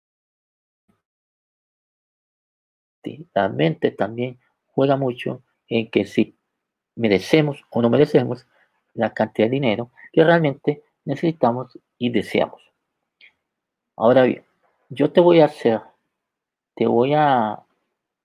La 3.34 3.48
mente 3.48 3.90
también 3.90 4.38
juega 4.66 4.96
mucho 4.96 5.42
en 5.68 5.90
que 5.90 6.04
si 6.04 6.36
merecemos 6.94 7.64
o 7.70 7.80
no 7.80 7.90
merecemos 7.90 8.46
la 8.94 9.14
cantidad 9.14 9.46
de 9.46 9.52
dinero 9.52 9.90
que 10.12 10.24
realmente 10.24 10.82
necesitamos 11.04 11.78
y 11.96 12.10
deseamos. 12.10 12.62
Ahora 13.96 14.24
bien, 14.24 14.44
yo 14.88 15.10
te 15.12 15.20
voy 15.20 15.40
a 15.40 15.46
hacer, 15.46 15.80
te 16.74 16.86
voy 16.86 17.14
a, 17.14 17.52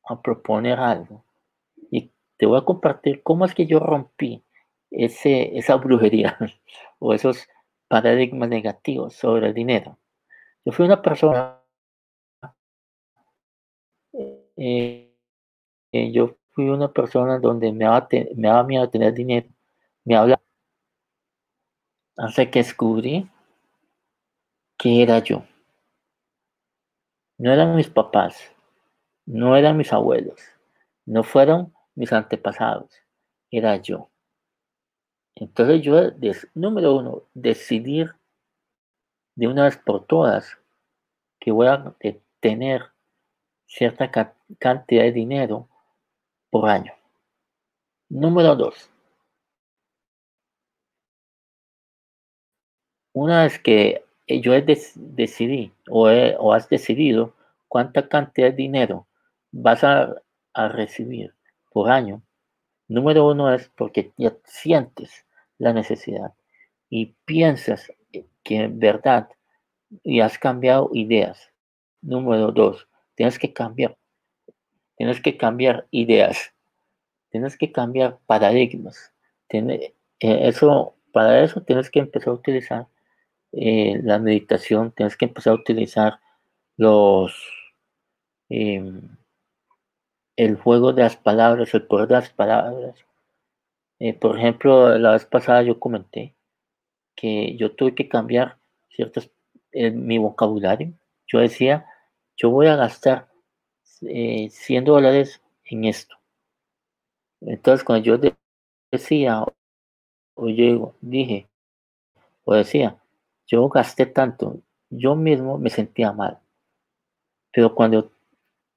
a 0.05 0.21
proponer 0.21 0.79
algo 0.79 1.23
y 1.91 2.12
te 2.38 2.45
voy 2.45 2.59
a 2.59 2.65
compartir 2.65 3.23
cómo 3.23 3.45
es 3.45 3.53
que 3.53 3.65
yo 3.65 3.79
rompí 3.79 4.43
ese, 4.91 5.57
esa 5.57 5.75
brujería 5.75 6.38
o 6.99 7.13
esos 7.13 7.47
paradigmas 7.88 8.49
negativos 8.49 9.15
sobre 9.15 9.47
el 9.47 9.53
dinero. 9.53 9.97
Yo 10.65 10.71
fui 10.71 10.86
una 10.86 11.01
persona, 11.01 11.59
eh, 14.57 15.13
eh, 15.91 16.11
yo 16.11 16.37
fui 16.51 16.69
una 16.69 16.91
persona 16.91 17.39
donde 17.39 17.71
me 17.71 17.85
daba, 17.85 18.07
me 18.35 18.47
daba 18.47 18.63
miedo 18.63 18.89
tener 18.89 19.13
dinero, 19.13 19.47
me 20.05 20.15
habla 20.15 20.41
hasta 22.17 22.49
que 22.49 22.59
descubrí 22.59 23.29
que 24.77 25.01
era 25.01 25.19
yo. 25.19 25.43
No 27.37 27.51
eran 27.51 27.75
mis 27.75 27.89
papás, 27.89 28.51
no 29.25 29.55
eran 29.57 29.77
mis 29.77 29.91
abuelos, 29.91 30.39
no 31.05 31.23
fueron 31.23 31.73
mis 31.95 32.13
antepasados, 32.13 32.91
era 33.51 33.77
yo. 33.77 34.09
Entonces 35.35 35.81
yo, 35.81 35.95
número 36.53 36.95
uno, 36.95 37.23
decidir 37.33 38.15
de 39.35 39.47
una 39.47 39.63
vez 39.63 39.77
por 39.77 40.05
todas 40.05 40.57
que 41.39 41.51
voy 41.51 41.67
a 41.67 41.95
tener 42.39 42.83
cierta 43.65 44.11
cantidad 44.11 44.42
de 44.59 45.11
dinero 45.11 45.67
por 46.49 46.69
año. 46.69 46.93
Número 48.09 48.55
dos, 48.55 48.89
una 53.13 53.43
vez 53.43 53.59
que 53.59 54.05
yo 54.27 54.53
decidí 54.95 55.73
o, 55.89 56.07
o, 56.09 56.53
has 56.53 56.69
decidido 56.69 57.33
cuánta 57.67 58.07
cantidad 58.07 58.49
de 58.49 58.55
dinero 58.55 59.07
vas 59.51 59.83
a, 59.83 60.15
a 60.53 60.67
recibir 60.69 61.33
por 61.71 61.89
año, 61.89 62.21
Número 62.87 63.27
uno 63.27 63.51
es 63.53 63.69
porque 63.69 64.11
ya 64.17 64.35
sientes 64.43 65.25
la 65.57 65.73
necesidad 65.73 66.33
y 66.89 67.15
piensas 67.25 67.91
que 68.43 68.55
en 68.57 68.77
verdad 68.79 69.29
y 70.03 70.19
has 70.19 70.37
cambiado 70.37 70.89
ideas. 70.93 71.51
Número 72.01 72.51
dos, 72.51 72.87
tienes 73.15 73.39
que 73.39 73.53
cambiar. 73.53 73.97
Tienes 75.03 75.19
que 75.19 75.35
cambiar 75.35 75.85
ideas. 75.91 76.53
Tienes 77.29 77.57
que 77.57 77.73
cambiar 77.73 78.19
paradigmas. 78.25 79.11
Eh, 79.49 79.93
eso, 80.21 80.95
para 81.11 81.43
eso 81.43 81.61
tienes 81.61 81.91
que 81.91 81.99
empezar 81.99 82.29
a 82.29 82.35
utilizar 82.35 82.87
eh, 83.51 83.99
la 84.01 84.17
meditación, 84.17 84.93
tienes 84.93 85.17
que 85.17 85.25
empezar 85.25 85.51
a 85.51 85.55
utilizar 85.57 86.21
los 86.77 87.35
em, 88.47 89.17
el 90.37 90.55
juego 90.55 90.93
de 90.93 91.03
las 91.03 91.17
palabras, 91.17 91.73
el 91.73 91.85
poder 91.85 92.07
de 92.07 92.13
las 92.13 92.29
palabras. 92.29 93.05
Eh, 93.99 94.13
por 94.13 94.37
ejemplo, 94.39 94.97
la 94.97 95.11
vez 95.11 95.25
pasada 95.25 95.63
yo 95.63 95.81
comenté 95.81 96.33
que 97.13 97.57
yo 97.57 97.75
tuve 97.75 97.93
que 97.93 98.07
cambiar 98.07 98.57
ciertos 98.89 99.29
mi 99.73 100.17
vocabulario. 100.17 100.93
Yo 101.27 101.39
decía, 101.39 101.87
yo 102.37 102.51
voy 102.51 102.67
a 102.67 102.77
gastar 102.77 103.33
100 104.03 104.83
eh, 104.83 104.85
dólares 104.85 105.41
en 105.65 105.85
esto. 105.85 106.15
Entonces, 107.41 107.83
cuando 107.83 108.05
yo 108.05 108.17
decía, 108.91 109.43
o 110.35 110.49
yo 110.49 110.95
dije, 111.01 111.47
o 112.43 112.53
decía, 112.53 112.97
yo 113.47 113.67
gasté 113.69 114.05
tanto, 114.05 114.61
yo 114.89 115.15
mismo 115.15 115.57
me 115.57 115.69
sentía 115.69 116.11
mal. 116.11 116.39
Pero 117.51 117.75
cuando 117.75 118.11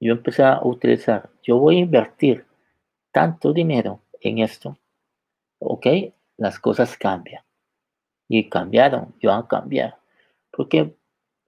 yo 0.00 0.12
empecé 0.12 0.42
a 0.42 0.60
utilizar, 0.62 1.30
yo 1.42 1.58
voy 1.58 1.76
a 1.76 1.80
invertir 1.80 2.44
tanto 3.12 3.52
dinero 3.52 4.00
en 4.20 4.38
esto, 4.38 4.78
ok, 5.58 5.86
las 6.36 6.58
cosas 6.58 6.96
cambian. 6.96 7.42
Y 8.28 8.48
cambiaron, 8.48 9.14
yo 9.20 9.30
van 9.30 9.44
a 9.44 9.48
cambiar. 9.48 9.98
¿Por 10.50 10.68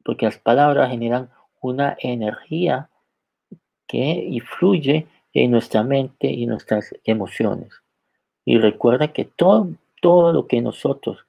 Porque 0.05 0.25
las 0.25 0.39
palabras 0.39 0.91
generan 0.91 1.31
una 1.61 1.97
energía 2.01 2.89
que 3.89 3.99
influye 3.99 5.09
en 5.33 5.51
nuestra 5.51 5.83
mente 5.83 6.29
y 6.29 6.47
nuestras 6.47 6.95
emociones. 7.05 7.83
Y 8.45 8.59
recuerda 8.59 9.13
que 9.13 9.25
todo, 9.25 9.71
todo 10.01 10.33
lo 10.33 10.47
que 10.47 10.61
nosotros 10.61 11.27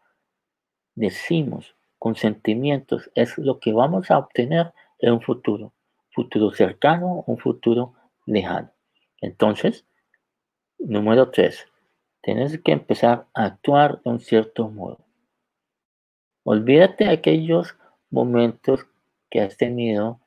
decimos 0.95 1.75
con 1.97 2.15
sentimientos 2.15 3.09
es 3.15 3.37
lo 3.37 3.59
que 3.59 3.73
vamos 3.73 4.11
a 4.11 4.17
obtener 4.17 4.73
en 4.99 5.13
un 5.13 5.21
futuro. 5.21 5.73
Futuro 6.11 6.51
cercano, 6.51 7.23
un 7.27 7.37
futuro 7.37 7.93
lejano. 8.25 8.71
Entonces, 9.21 9.85
número 10.77 11.29
tres, 11.29 11.67
tienes 12.21 12.59
que 12.59 12.71
empezar 12.71 13.27
a 13.33 13.45
actuar 13.45 14.01
de 14.01 14.09
un 14.09 14.19
cierto 14.19 14.69
modo. 14.69 14.99
Olvídate 16.43 17.05
de 17.05 17.11
aquellos 17.11 17.75
momentos 18.09 18.85
que 19.29 19.41
has 19.41 19.55
tenido 19.57 20.19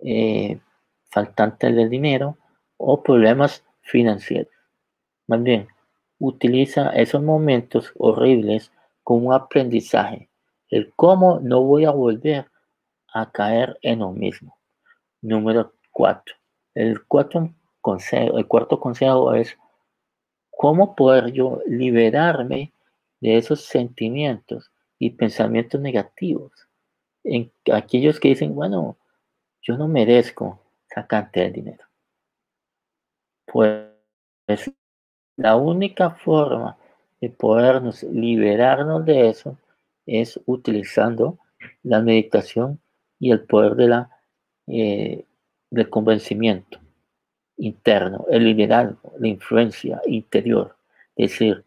eh, 0.00 0.60
faltantes 1.14 1.74
de 1.76 1.88
dinero 1.88 2.36
o 2.76 3.02
problemas 3.02 3.64
financieros. 3.82 4.52
Más 5.28 5.42
bien, 5.42 5.68
utiliza 6.18 6.90
esos 6.90 7.22
momentos 7.22 7.92
horribles 7.96 8.72
como 9.04 9.28
un 9.28 9.34
aprendizaje. 9.34 10.28
El 10.68 10.92
cómo 10.96 11.38
no 11.40 11.62
voy 11.62 11.84
a 11.84 11.92
volver 11.92 12.50
a 13.12 13.30
caer 13.30 13.78
en 13.82 14.00
lo 14.00 14.10
mismo. 14.10 14.58
Número 15.22 15.72
cuatro. 15.92 16.34
El 16.74 17.04
cuarto 17.04 17.48
consejo, 17.80 18.36
el 18.36 18.48
cuarto 18.48 18.80
consejo 18.80 19.34
es 19.34 19.56
cómo 20.50 20.96
poder 20.96 21.30
yo 21.32 21.60
liberarme 21.66 22.72
de 23.20 23.38
esos 23.38 23.66
sentimientos 23.66 24.72
y 24.98 25.10
pensamientos 25.10 25.80
negativos. 25.80 26.50
En 27.22 27.52
aquellos 27.72 28.18
que 28.18 28.30
dicen, 28.30 28.52
bueno, 28.54 28.96
yo 29.62 29.76
no 29.78 29.86
merezco 29.86 30.63
esa 30.94 31.06
cantidad 31.06 31.46
de 31.46 31.52
dinero. 31.52 31.84
Pues 33.46 33.90
la 35.36 35.56
única 35.56 36.10
forma 36.10 36.76
de 37.20 37.30
podernos 37.30 38.02
liberarnos 38.04 39.04
de 39.04 39.28
eso 39.28 39.58
es 40.06 40.40
utilizando 40.46 41.38
la 41.82 42.00
meditación 42.00 42.80
y 43.18 43.32
el 43.32 43.40
poder 43.40 43.74
de 43.74 43.88
la, 43.88 44.10
eh, 44.66 45.24
del 45.70 45.90
convencimiento 45.90 46.78
interno, 47.56 48.26
el 48.30 48.44
liderazgo, 48.44 49.12
la 49.18 49.28
influencia 49.28 50.00
interior. 50.06 50.76
Es 51.16 51.32
decir, 51.32 51.64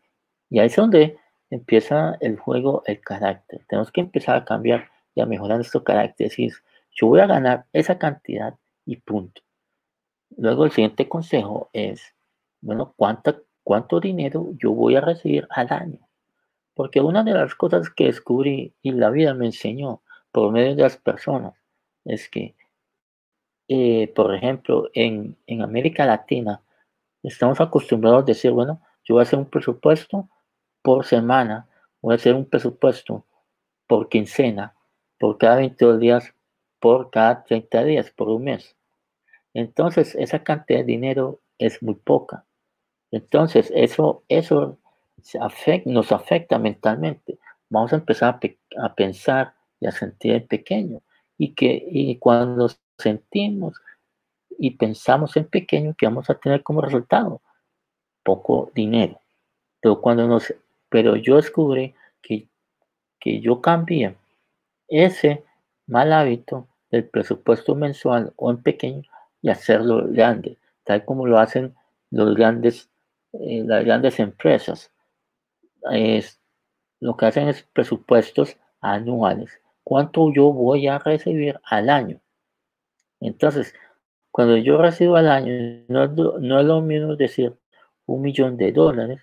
y 0.50 0.60
ahí 0.60 0.68
es 0.68 0.76
donde 0.76 1.18
empieza 1.50 2.18
el 2.22 2.38
juego, 2.38 2.84
el 2.86 3.02
carácter. 3.02 3.62
Tenemos 3.68 3.92
que 3.92 4.02
empezar 4.02 4.36
a 4.38 4.46
cambiar 4.46 4.90
y 5.16 5.22
a 5.22 5.26
mejorar 5.26 5.58
nuestro 5.58 5.84
carácter. 5.84 6.28
Es 6.28 6.34
decir, 6.34 6.54
yo 6.92 7.08
voy 7.08 7.20
a 7.22 7.28
ganar 7.28 7.66
esa 7.74 7.98
cantidad 7.98 8.56
y 8.88 8.96
punto. 8.96 9.42
Luego 10.36 10.66
el 10.66 10.72
siguiente 10.72 11.08
consejo 11.08 11.70
es, 11.74 12.16
bueno, 12.62 12.94
¿cuánta, 12.96 13.40
¿cuánto 13.64 14.00
dinero 14.00 14.50
yo 14.54 14.72
voy 14.72 14.96
a 14.96 15.02
recibir 15.02 15.48
al 15.52 15.72
año? 15.72 16.00
Porque 16.74 17.02
una 17.02 17.24
de 17.24 17.34
las 17.34 17.54
cosas 17.54 17.90
que 17.90 18.06
descubrí 18.06 18.74
y 18.82 18.92
la 18.92 19.10
vida 19.10 19.34
me 19.34 19.48
enseñó 19.48 20.02
por 20.32 20.52
medio 20.52 20.76
de 20.76 20.84
las 20.84 20.98
personas 20.98 21.54
es 22.06 22.30
que, 22.30 22.56
eh, 23.68 24.12
por 24.16 24.34
ejemplo, 24.34 24.90
en, 24.94 25.38
en 25.46 25.62
América 25.62 26.06
Latina 26.06 26.62
estamos 27.24 27.60
acostumbrados 27.60 28.24
a 28.24 28.26
decir, 28.26 28.52
bueno, 28.52 28.82
yo 29.04 29.16
voy 29.16 29.22
a 29.22 29.24
hacer 29.24 29.40
un 29.40 29.50
presupuesto 29.50 30.30
por 30.82 31.06
semana, 31.06 31.68
voy 32.02 32.14
a 32.14 32.16
hacer 32.16 32.36
un 32.36 32.46
presupuesto 32.46 33.26
por 33.88 34.08
quincena, 34.08 34.76
por 35.20 35.38
cada 35.38 35.58
22 35.58 36.00
días, 36.00 36.34
por 36.80 37.10
cada 37.10 37.44
30 37.44 37.84
días, 37.84 38.12
por 38.12 38.30
un 38.30 38.46
mes. 38.46 38.77
Entonces, 39.58 40.14
esa 40.14 40.44
cantidad 40.44 40.82
de 40.82 40.86
dinero 40.86 41.40
es 41.58 41.82
muy 41.82 41.96
poca. 41.96 42.46
Entonces, 43.10 43.74
eso, 43.74 44.24
eso 44.30 44.78
nos 45.86 46.12
afecta 46.12 46.60
mentalmente. 46.60 47.40
Vamos 47.68 47.92
a 47.92 47.96
empezar 47.96 48.40
a, 48.78 48.94
pensar 48.94 49.56
y 49.80 49.88
a 49.88 49.92
sentir 49.92 50.34
en 50.34 50.46
pequeño. 50.46 51.02
Y 51.40 51.56
que 51.56 51.84
y 51.90 52.20
cuando 52.20 52.70
sentimos 53.00 53.82
y 54.60 54.78
pensamos 54.78 55.36
en 55.38 55.46
pequeño, 55.46 55.96
¿qué 55.98 56.06
vamos 56.06 56.30
a 56.30 56.36
tener 56.36 56.62
como 56.62 56.82
resultado? 56.82 57.42
Poco 58.22 58.70
dinero. 58.76 59.20
Pero 59.82 60.02
cuando 60.02 60.28
nos 60.28 60.54
pero 60.88 61.16
yo 61.16 61.38
descubrí 61.38 61.96
que, 62.22 62.48
que 63.20 63.42
yo 63.42 63.60
cambié 63.60 64.16
ese 64.88 65.44
mal 65.88 66.14
hábito 66.14 66.68
del 66.92 67.06
presupuesto 67.06 67.74
mensual 67.74 68.34
o 68.36 68.52
en 68.52 68.62
pequeño 68.62 69.02
y 69.48 69.50
hacerlo 69.50 70.06
grande, 70.10 70.58
tal 70.84 71.06
como 71.06 71.26
lo 71.26 71.40
hacen 71.40 71.74
los 72.12 72.36
grandes, 72.36 72.90
eh, 73.32 73.64
las 73.66 73.86
grandes 73.86 74.20
empresas. 74.20 74.92
Es, 75.90 76.38
lo 77.00 77.16
que 77.16 77.28
hacen 77.28 77.48
es 77.48 77.64
presupuestos 77.64 78.58
anuales. 78.82 79.62
¿Cuánto 79.84 80.34
yo 80.34 80.52
voy 80.52 80.88
a 80.88 81.00
recibir 81.00 81.62
al 81.64 81.90
año? 81.90 82.20
Entonces, 83.22 83.74
cuando 84.32 84.58
yo 84.58 84.82
recibo 84.82 85.16
al 85.16 85.30
año, 85.30 85.86
no, 85.88 86.08
no 86.08 86.60
es 86.60 86.66
lo 86.66 86.82
mismo 86.82 87.16
decir 87.16 87.56
un 88.06 88.22
millón 88.22 88.58
de 88.58 88.74
dólares 88.74 89.22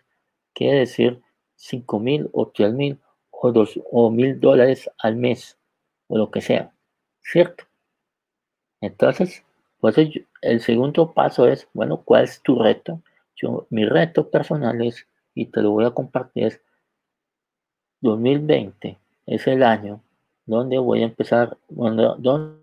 que 0.55 0.73
decir 0.73 1.21
5 1.57 2.01
mil 2.01 2.31
o 2.33 2.49
3 2.49 2.73
mil 2.73 2.99
o, 3.31 3.53
dos, 3.53 3.79
o 3.91 4.11
mil 4.11 4.41
dólares 4.41 4.91
al 4.99 5.17
mes 5.17 5.59
o 6.07 6.17
lo 6.17 6.31
que 6.31 6.41
sea, 6.41 6.73
¿cierto? 7.21 7.65
Entonces, 8.81 9.45
pues 9.85 9.99
el 10.41 10.61
segundo 10.63 11.13
paso 11.13 11.47
es, 11.47 11.69
bueno, 11.75 12.01
¿cuál 12.03 12.25
es 12.25 12.41
tu 12.41 12.59
reto? 12.59 13.03
Yo, 13.37 13.67
mi 13.69 13.85
reto 13.85 14.31
personal 14.31 14.81
es, 14.81 15.07
y 15.35 15.45
te 15.45 15.61
lo 15.61 15.73
voy 15.73 15.85
a 15.85 15.91
compartir, 15.91 16.45
es 16.45 16.63
2020 18.01 18.97
es 19.27 19.47
el 19.47 19.63
año 19.63 20.01
donde 20.47 20.79
voy 20.79 21.03
a 21.03 21.05
empezar, 21.05 21.59
donde, 21.69 22.09
donde 22.17 22.57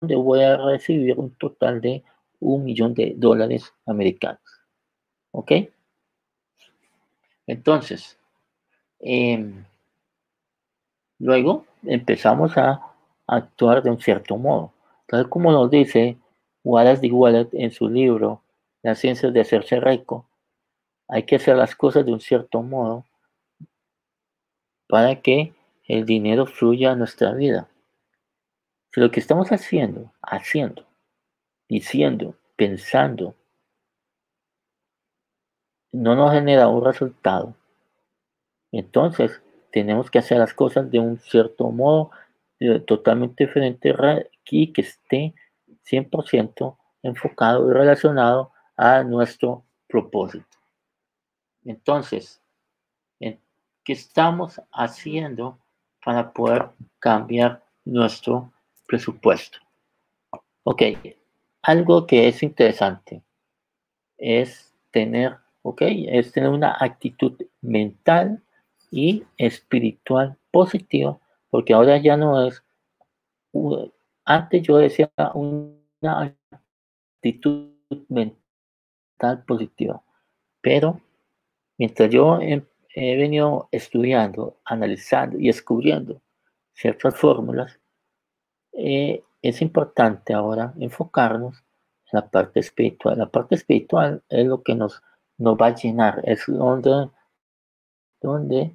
voy 0.00 0.40
a 0.40 0.56
recibir 0.56 1.18
un 1.18 1.32
total 1.32 1.82
de 1.82 2.02
un 2.40 2.64
millón 2.64 2.94
de 2.94 3.12
dólares 3.14 3.70
americanos. 3.84 4.40
¿Ok? 5.32 5.52
Entonces, 7.46 8.18
em, 9.00 9.66
luego 11.18 11.66
empezamos 11.82 12.56
a 12.56 12.80
actuar 13.26 13.82
de 13.82 13.90
un 13.90 14.00
cierto 14.00 14.38
modo. 14.38 14.72
Tal 15.06 15.28
como 15.28 15.52
nos 15.52 15.70
dice 15.70 16.16
Wallace 16.68 17.00
D. 17.00 17.10
Wallet 17.10 17.48
en 17.52 17.70
su 17.70 17.88
libro 17.88 18.42
La 18.82 18.94
ciencia 18.94 19.30
de 19.30 19.40
hacerse 19.40 19.80
rico, 19.80 20.28
hay 21.08 21.22
que 21.22 21.36
hacer 21.36 21.56
las 21.56 21.74
cosas 21.74 22.04
de 22.04 22.12
un 22.12 22.20
cierto 22.20 22.62
modo 22.62 23.06
para 24.86 25.22
que 25.22 25.54
el 25.86 26.04
dinero 26.04 26.44
fluya 26.44 26.92
a 26.92 26.94
nuestra 26.94 27.32
vida. 27.32 27.68
Si 28.92 29.00
lo 29.00 29.10
que 29.10 29.18
estamos 29.18 29.50
haciendo, 29.50 30.12
haciendo, 30.20 30.86
diciendo, 31.70 32.34
pensando, 32.54 33.34
no 35.90 36.14
nos 36.14 36.32
genera 36.32 36.68
un 36.68 36.84
resultado, 36.84 37.54
entonces 38.72 39.42
tenemos 39.72 40.10
que 40.10 40.18
hacer 40.18 40.36
las 40.36 40.52
cosas 40.52 40.90
de 40.90 40.98
un 40.98 41.18
cierto 41.18 41.70
modo 41.70 42.10
eh, 42.60 42.78
totalmente 42.80 43.46
diferente 43.46 43.94
y 44.50 44.72
que 44.72 44.82
esté 44.82 45.34
100% 45.90 46.76
enfocado 47.02 47.70
y 47.70 47.74
relacionado 47.74 48.52
a 48.76 49.02
nuestro 49.02 49.64
propósito. 49.86 50.58
Entonces, 51.64 52.40
¿qué 53.20 53.92
estamos 53.92 54.60
haciendo 54.72 55.58
para 56.04 56.32
poder 56.32 56.70
cambiar 56.98 57.62
nuestro 57.84 58.52
presupuesto. 58.86 59.58
Ok, 60.62 60.82
algo 61.62 62.06
que 62.06 62.28
es 62.28 62.42
interesante 62.42 63.22
es 64.16 64.74
tener, 64.90 65.36
ok, 65.62 65.82
es 65.82 66.32
tener 66.32 66.50
una 66.50 66.76
actitud 66.78 67.34
mental 67.60 68.42
y 68.90 69.24
espiritual 69.36 70.36
positiva, 70.50 71.18
porque 71.50 71.74
ahora 71.74 71.98
ya 71.98 72.16
no 72.16 72.46
es, 72.46 72.62
antes 74.28 74.62
yo 74.62 74.76
decía 74.76 75.10
una 75.32 76.36
actitud 77.16 77.72
mental 78.08 79.42
positiva, 79.46 80.02
pero 80.60 81.00
mientras 81.78 82.10
yo 82.10 82.38
he, 82.40 82.62
venido 82.94 83.68
estudiando, 83.72 84.60
analizando 84.66 85.38
y 85.38 85.46
descubriendo 85.46 86.20
ciertas 86.74 87.16
fórmulas, 87.16 87.80
eh, 88.72 89.22
es 89.40 89.62
importante 89.62 90.34
ahora 90.34 90.74
enfocarnos 90.78 91.64
en 92.12 92.20
la 92.20 92.28
parte 92.28 92.60
espiritual. 92.60 93.16
La 93.16 93.30
parte 93.30 93.54
espiritual 93.54 94.22
es 94.28 94.46
lo 94.46 94.62
que 94.62 94.74
nos, 94.74 95.02
nos 95.38 95.56
va 95.56 95.68
a 95.68 95.74
llenar, 95.74 96.20
es 96.24 96.44
donde, 96.48 97.08
donde 98.20 98.74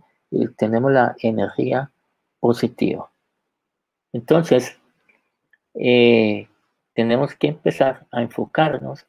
tenemos 0.58 0.92
la 0.92 1.16
energía 1.20 1.92
positiva. 2.40 3.12
Entonces, 4.14 4.80
eh, 5.76 6.48
tenemos 6.94 7.36
que 7.36 7.48
empezar 7.48 8.06
a 8.12 8.22
enfocarnos 8.22 9.06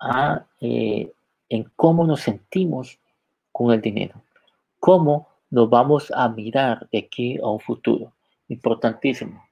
a, 0.00 0.46
eh, 0.60 1.12
en 1.48 1.70
cómo 1.76 2.06
nos 2.06 2.20
sentimos 2.20 2.98
con 3.52 3.72
el 3.72 3.80
dinero, 3.80 4.22
cómo 4.78 5.28
nos 5.50 5.70
vamos 5.70 6.12
a 6.14 6.28
mirar 6.28 6.88
de 6.90 6.98
aquí 6.98 7.38
a 7.38 7.48
un 7.48 7.60
futuro. 7.60 8.12
Importantísimo 8.48 9.46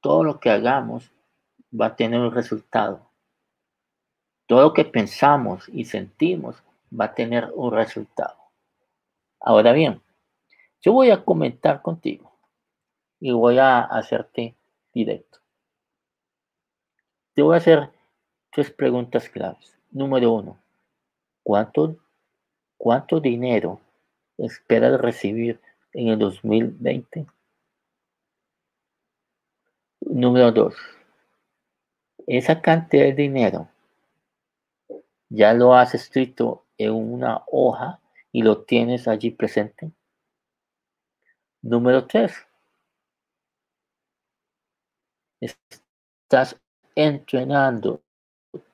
todo 0.00 0.24
lo 0.24 0.40
que 0.40 0.50
hagamos 0.50 1.10
va 1.78 1.86
a 1.86 1.96
tener 1.96 2.20
un 2.20 2.32
resultado. 2.32 3.10
Todo 4.46 4.62
lo 4.62 4.72
que 4.72 4.84
pensamos 4.84 5.68
y 5.68 5.84
sentimos 5.84 6.62
va 6.98 7.06
a 7.06 7.14
tener 7.14 7.50
un 7.54 7.72
resultado. 7.72 8.36
Ahora 9.40 9.72
bien, 9.72 10.00
yo 10.80 10.92
voy 10.92 11.10
a 11.10 11.24
comentar 11.24 11.82
contigo 11.82 12.32
y 13.20 13.32
voy 13.32 13.58
a 13.58 13.80
hacerte 13.80 14.56
directo. 14.94 15.40
Te 17.38 17.42
voy 17.42 17.54
a 17.54 17.58
hacer 17.58 17.88
tres 18.50 18.68
preguntas 18.72 19.28
claves. 19.28 19.78
Número 19.92 20.32
uno, 20.32 20.58
¿cuánto, 21.44 21.96
cuánto 22.76 23.20
dinero 23.20 23.80
esperas 24.36 25.00
recibir 25.00 25.60
en 25.92 26.08
el 26.08 26.18
2020? 26.18 27.26
Número 30.00 30.50
dos, 30.50 30.74
esa 32.26 32.60
cantidad 32.60 33.04
de 33.04 33.12
dinero 33.12 33.68
ya 35.28 35.54
lo 35.54 35.74
has 35.74 35.94
escrito 35.94 36.64
en 36.76 36.92
una 36.92 37.44
hoja 37.52 38.00
y 38.32 38.42
lo 38.42 38.64
tienes 38.64 39.06
allí 39.06 39.30
presente. 39.30 39.92
Número 41.62 42.04
tres, 42.04 42.34
estás 45.40 46.60
entrenando 46.98 48.00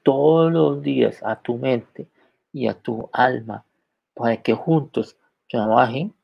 todos 0.03 0.51
los 0.51 0.83
días 0.83 1.23
a 1.23 1.37
tu 1.37 1.59
mente 1.59 2.09
y 2.55 2.69
a 2.69 2.75
tu 2.75 3.11
alma 3.13 3.67
para 4.15 4.39
que 4.43 4.55
juntos 4.55 5.19
trabajen 5.47 6.15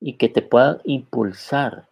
y 0.00 0.14
que 0.14 0.30
te 0.30 0.40
puedan 0.40 0.80
impulsar 0.84 1.88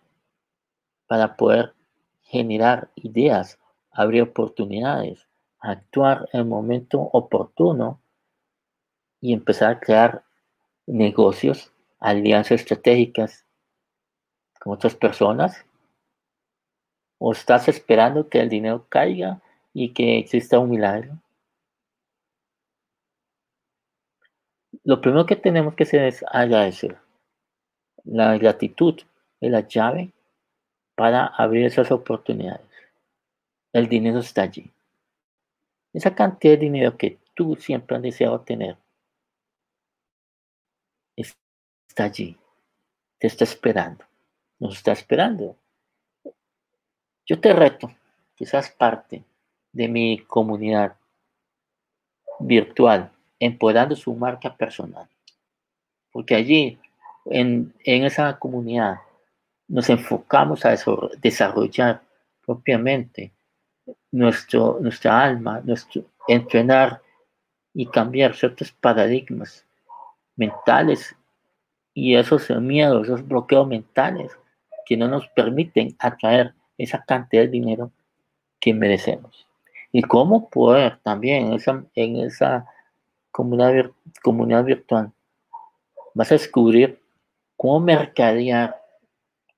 para 1.07 1.37
poder 1.37 1.75
generar 2.23 2.89
ideas, 2.95 3.59
abrir 3.91 4.23
oportunidades, 4.23 5.29
actuar 5.61 6.27
en 6.33 6.41
el 6.41 6.47
momento 6.47 7.01
oportuno 7.01 8.01
y 9.21 9.35
empezar 9.35 9.73
a 9.73 9.81
crear 9.81 10.25
negocios, 10.87 11.71
alianzas 12.01 12.63
estratégicas 12.63 13.45
con 14.59 14.73
otras 14.73 14.95
personas? 14.95 15.67
¿O 17.19 17.33
estás 17.33 17.69
esperando 17.69 18.29
que 18.29 18.41
el 18.41 18.49
dinero 18.49 18.87
caiga 18.89 19.41
y 19.73 19.93
que 19.93 20.19
exista 20.19 20.59
un 20.59 20.71
milagro? 20.71 21.19
Lo 24.83 25.01
primero 25.01 25.25
que 25.25 25.37
tenemos 25.37 25.75
que 25.75 25.85
hacer 25.85 26.05
es 26.05 26.25
agradecer. 26.29 26.99
La 28.05 28.37
gratitud 28.37 29.01
es 29.41 29.51
la 29.51 29.67
llave 29.67 30.13
para 30.95 31.27
abrir 31.27 31.65
esas 31.65 31.91
oportunidades. 31.91 32.67
El 33.73 33.89
dinero 33.89 34.19
está 34.19 34.43
allí. 34.43 34.71
Esa 35.93 36.15
cantidad 36.15 36.55
de 36.55 36.59
dinero 36.59 36.97
que 36.97 37.19
tú 37.35 37.57
siempre 37.57 37.97
has 37.97 38.03
deseado 38.03 38.41
tener 38.41 38.77
está 41.95 42.05
allí. 42.05 42.37
Te 43.19 43.29
está 43.29 43.45
esperando. 43.45 44.05
Nos 44.59 44.75
está 44.77 44.91
esperando. 44.91 45.57
Yo 47.27 47.41
te 47.41 47.53
reto, 47.53 47.91
quizás 48.35 48.71
parte 48.71 49.25
de 49.73 49.89
mi 49.89 50.19
comunidad 50.27 50.97
virtual, 52.39 53.11
empoderando 53.39 53.97
su 53.97 54.15
marca 54.15 54.55
personal. 54.55 55.09
Porque 56.13 56.35
allí, 56.35 56.79
en, 57.25 57.73
en 57.85 58.05
esa 58.05 58.39
comunidad, 58.39 58.99
nos 59.69 59.89
enfocamos 59.89 60.65
a 60.65 60.77
desarrollar 61.21 62.03
propiamente 62.45 63.33
nuestro, 64.13 64.79
nuestra 64.81 65.23
alma, 65.23 65.61
nuestro 65.65 66.05
entrenar 66.29 67.01
y 67.73 67.87
cambiar 67.87 68.35
ciertos 68.35 68.71
paradigmas 68.71 69.67
mentales 70.37 71.17
y 71.93 72.15
esos 72.17 72.51
miedos, 72.51 73.07
esos 73.07 73.27
bloqueos 73.27 73.67
mentales 73.67 74.33
que 74.87 74.97
no 74.97 75.09
nos 75.09 75.27
permiten 75.29 75.97
atraer 75.99 76.55
esa 76.79 77.05
cantidad 77.05 77.43
de 77.43 77.49
dinero 77.49 77.91
que 78.61 78.75
merecemos. 78.75 79.47
Y 79.93 80.03
cómo 80.03 80.49
poder 80.49 80.99
también 81.03 81.47
en 81.47 81.53
esa, 81.55 81.85
en 81.95 82.17
esa 82.17 82.67
comunidad, 83.31 83.91
comunidad 84.23 84.65
virtual, 84.65 85.13
vas 86.15 86.31
a 86.31 86.35
descubrir 86.35 87.01
cómo 87.57 87.81
mercadear 87.81 88.81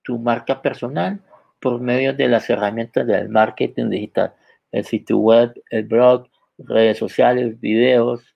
tu 0.02 0.18
marca 0.18 0.60
personal 0.60 1.20
por 1.60 1.80
medio 1.80 2.12
de 2.12 2.28
las 2.28 2.48
herramientas 2.50 3.06
del 3.06 3.28
marketing 3.28 3.90
digital, 3.90 4.34
el 4.72 4.84
sitio 4.84 5.18
web, 5.18 5.62
el 5.70 5.84
blog, 5.84 6.28
redes 6.58 6.98
sociales, 6.98 7.58
videos, 7.60 8.34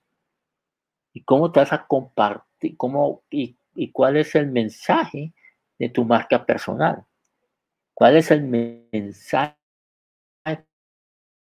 y 1.13 1.21
cómo 1.23 1.51
te 1.51 1.59
a 1.59 1.85
compartir, 1.87 2.75
cómo 2.77 3.23
y, 3.29 3.55
y 3.75 3.91
cuál 3.91 4.17
es 4.17 4.35
el 4.35 4.47
mensaje 4.47 5.33
de 5.77 5.89
tu 5.89 6.05
marca 6.05 6.45
personal. 6.45 7.03
¿Cuál 8.01 8.17
es 8.17 8.31
el 8.31 8.41
mensaje 8.41 9.55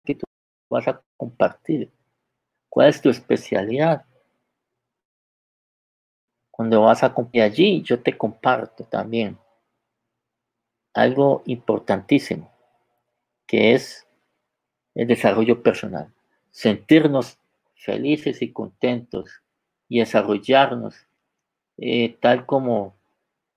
que 0.04 0.16
tú 0.16 0.26
vas 0.72 0.88
a 0.88 1.00
compartir? 1.16 1.92
¿Cuál 2.68 2.90
es 2.90 3.00
tu 3.00 3.10
especialidad? 3.12 4.08
Cuando 6.50 6.82
vas 6.82 7.04
a 7.04 7.14
compartir 7.14 7.44
allí, 7.44 7.84
yo 7.84 8.02
te 8.02 8.18
comparto 8.18 8.84
también 8.86 9.38
algo 10.96 11.44
importantísimo, 11.46 12.52
que 13.46 13.76
es 13.76 14.08
el 14.96 15.06
desarrollo 15.06 15.62
personal. 15.62 16.12
Sentirnos 16.50 17.38
felices 17.76 18.42
y 18.42 18.52
contentos 18.52 19.44
y 19.88 20.00
desarrollarnos 20.00 21.06
eh, 21.78 22.18
tal 22.20 22.48
como 22.48 22.96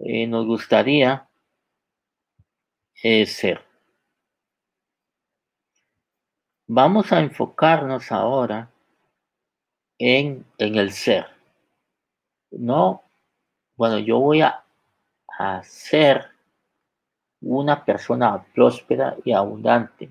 eh, 0.00 0.26
nos 0.26 0.44
gustaría 0.44 1.30
ser. 3.26 3.60
Vamos 6.66 7.12
a 7.12 7.20
enfocarnos 7.20 8.10
ahora 8.10 8.70
en, 9.98 10.46
en 10.58 10.74
el 10.76 10.90
ser. 10.92 11.26
No, 12.50 13.02
bueno, 13.76 13.98
yo 13.98 14.18
voy 14.18 14.40
a 14.40 14.64
hacer 15.38 16.30
una 17.40 17.84
persona 17.84 18.42
próspera 18.54 19.16
y 19.24 19.32
abundante, 19.32 20.10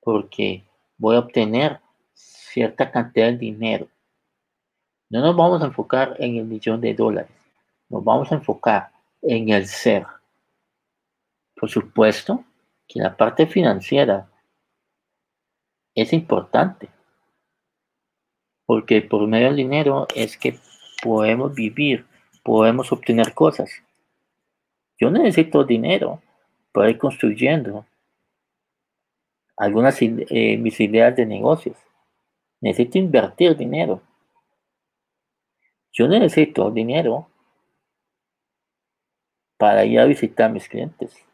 porque 0.00 0.64
voy 0.96 1.16
a 1.16 1.20
obtener 1.20 1.80
cierta 2.14 2.90
cantidad 2.90 3.26
de 3.26 3.36
dinero. 3.36 3.88
No 5.10 5.20
nos 5.20 5.36
vamos 5.36 5.62
a 5.62 5.66
enfocar 5.66 6.16
en 6.18 6.36
el 6.36 6.44
millón 6.44 6.80
de 6.80 6.94
dólares, 6.94 7.30
nos 7.88 8.02
vamos 8.02 8.32
a 8.32 8.36
enfocar 8.36 8.90
en 9.20 9.50
el 9.50 9.66
ser. 9.66 10.06
Por 11.58 11.68
supuesto 11.68 12.44
que 12.86 13.00
la 13.00 13.16
parte 13.16 13.46
financiera 13.46 14.30
es 15.94 16.12
importante, 16.12 16.88
porque 18.64 19.02
por 19.02 19.26
medio 19.26 19.48
del 19.48 19.56
dinero 19.56 20.06
es 20.14 20.38
que 20.38 20.58
podemos 21.02 21.54
vivir, 21.54 22.06
podemos 22.44 22.92
obtener 22.92 23.34
cosas. 23.34 23.70
Yo 24.98 25.10
necesito 25.10 25.64
dinero 25.64 26.22
para 26.72 26.90
ir 26.90 26.98
construyendo 26.98 27.84
algunas 29.56 30.00
eh, 30.00 30.56
mis 30.58 30.78
ideas 30.78 31.16
de 31.16 31.26
negocios. 31.26 31.76
Necesito 32.60 32.98
invertir 32.98 33.56
dinero. 33.56 34.00
Yo 35.92 36.06
necesito 36.06 36.70
dinero 36.70 37.28
para 39.56 39.84
ir 39.84 39.98
a 39.98 40.04
visitar 40.04 40.46
a 40.50 40.52
mis 40.52 40.68
clientes. 40.68 41.27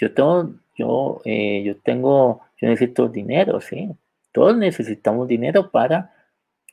Yo 0.00 0.14
tengo, 0.14 0.54
yo, 0.76 1.20
eh, 1.26 1.62
yo 1.62 1.76
tengo, 1.76 2.40
yo 2.56 2.68
necesito 2.68 3.06
dinero, 3.06 3.60
sí. 3.60 3.90
Todos 4.32 4.56
necesitamos 4.56 5.28
dinero 5.28 5.70
para 5.70 6.14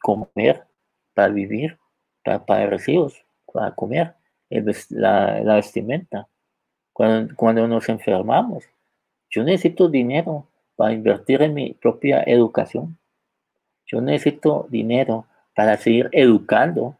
comer, 0.02 0.63
para 1.13 1.28
vivir, 1.34 1.78
para 2.24 2.46
pagar 2.46 2.70
recibos, 2.70 3.22
para 3.52 3.76
comer, 3.76 4.13
la, 4.50 5.42
la 5.42 5.56
vestimenta. 5.56 6.30
Cuando, 6.94 7.36
cuando 7.36 7.68
nos 7.68 7.90
enfermamos, 7.90 8.63
yo 9.30 9.44
necesito 9.44 9.90
dinero 9.90 10.48
para 10.78 10.94
invertir 10.94 11.42
en 11.42 11.54
mi 11.54 11.74
propia 11.74 12.24
educación. 12.26 12.98
Yo 13.88 14.00
necesito 14.00 14.68
dinero 14.70 15.26
para 15.54 15.76
seguir 15.76 16.08
educando 16.13 16.96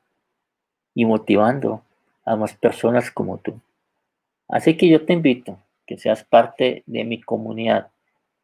y 0.94 1.06
motivando 1.06 1.84
a 2.26 2.36
más 2.36 2.54
personas 2.54 3.12
como 3.12 3.38
tú. 3.38 3.58
Así 4.50 4.76
que 4.76 4.90
yo 4.90 5.06
te 5.06 5.14
invito 5.14 5.58
que 5.88 5.98
seas 5.98 6.24
parte 6.26 6.84
de 6.86 7.04
mi 7.06 7.22
comunidad, 7.22 7.90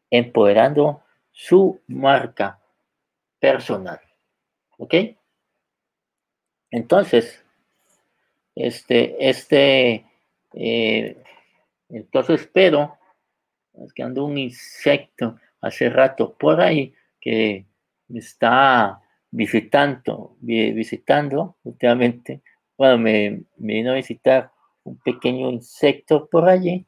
empoderando 0.10 1.03
su 1.32 1.82
marca 1.88 2.60
personal. 3.39 3.99
¿Ok? 4.77 4.95
Entonces, 6.71 7.43
este, 8.56 9.29
este, 9.29 10.06
eh, 10.53 11.21
entonces 11.89 12.41
espero, 12.41 12.97
es 13.73 13.93
que 13.93 14.03
ando 14.03 14.25
un 14.25 14.38
insecto 14.38 15.38
hace 15.62 15.89
rato 15.89 16.34
por 16.36 16.62
ahí 16.62 16.93
que 17.19 17.65
me 18.08 18.19
está 18.19 19.01
visitando, 19.29 20.38
visitando 20.39 21.58
últimamente. 21.63 22.41
Bueno, 22.77 22.97
me, 22.99 23.43
me 23.58 23.73
vino 23.73 23.91
a 23.91 23.95
visitar 23.95 24.51
un 24.84 24.97
pequeño 24.99 25.49
insecto 25.49 26.27
por 26.27 26.47
allí 26.47 26.86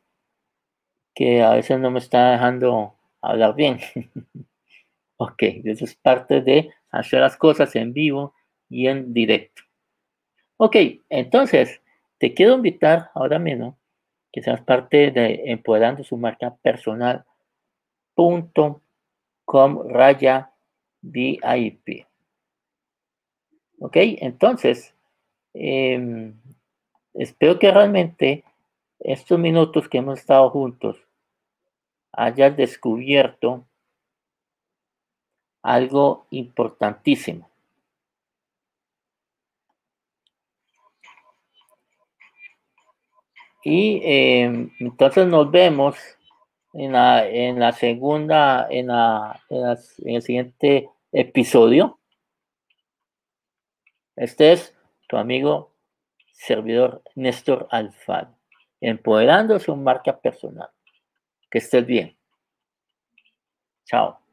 que 1.15 1.41
a 1.41 1.51
veces 1.51 1.79
no 1.79 1.89
me 1.89 1.99
está 1.99 2.31
dejando 2.31 2.93
hablar 3.21 3.55
bien. 3.55 3.79
ok, 5.17 5.41
eso 5.63 5.85
es 5.85 5.95
parte 5.95 6.41
de 6.41 6.71
hacer 6.91 7.21
las 7.21 7.37
cosas 7.37 7.75
en 7.75 7.93
vivo 7.93 8.33
y 8.69 8.87
en 8.87 9.13
directo. 9.13 9.63
Ok, 10.57 10.75
entonces 11.09 11.81
te 12.17 12.33
quiero 12.33 12.55
invitar 12.55 13.09
ahora 13.13 13.39
mismo 13.39 13.77
que 14.31 14.41
seas 14.41 14.61
parte 14.61 15.11
de 15.11 15.43
Empoderando 15.45 16.03
su 16.03 16.17
marca 16.17 16.53
personal 16.61 17.25
raya 19.89 20.51
VIP. 21.01 22.05
Ok, 23.79 23.95
entonces 23.95 24.93
em, 25.53 26.33
espero 27.13 27.59
que 27.59 27.71
realmente 27.71 28.43
estos 28.99 29.37
minutos 29.37 29.87
que 29.87 29.97
hemos 29.99 30.19
estado 30.19 30.49
juntos 30.49 31.04
hayas 32.15 32.55
descubierto 32.55 33.67
algo 35.61 36.27
importantísimo. 36.29 37.49
Y 43.63 43.99
em, 44.03 44.71
entonces 44.79 45.25
nos 45.25 45.49
vemos 45.49 45.97
en 46.73 46.91
la, 46.91 47.27
en 47.27 47.59
la 47.59 47.71
segunda, 47.71 48.67
en, 48.69 48.87
la, 48.87 49.41
en, 49.49 50.15
el 50.15 50.21
siguiente 50.21 50.89
episodio. 51.11 51.99
Este 54.15 54.51
es 54.51 54.75
tu 55.07 55.17
amigo 55.17 55.73
servidor 56.31 57.01
Néstor 57.15 57.67
Alfaro, 57.71 58.35
empoderando 58.81 59.57
su 59.57 59.75
marca 59.75 60.19
personal. 60.19 60.69
Que 61.55 61.59
estés 61.59 61.85
bien. 61.85 62.13
Chao. 63.85 64.24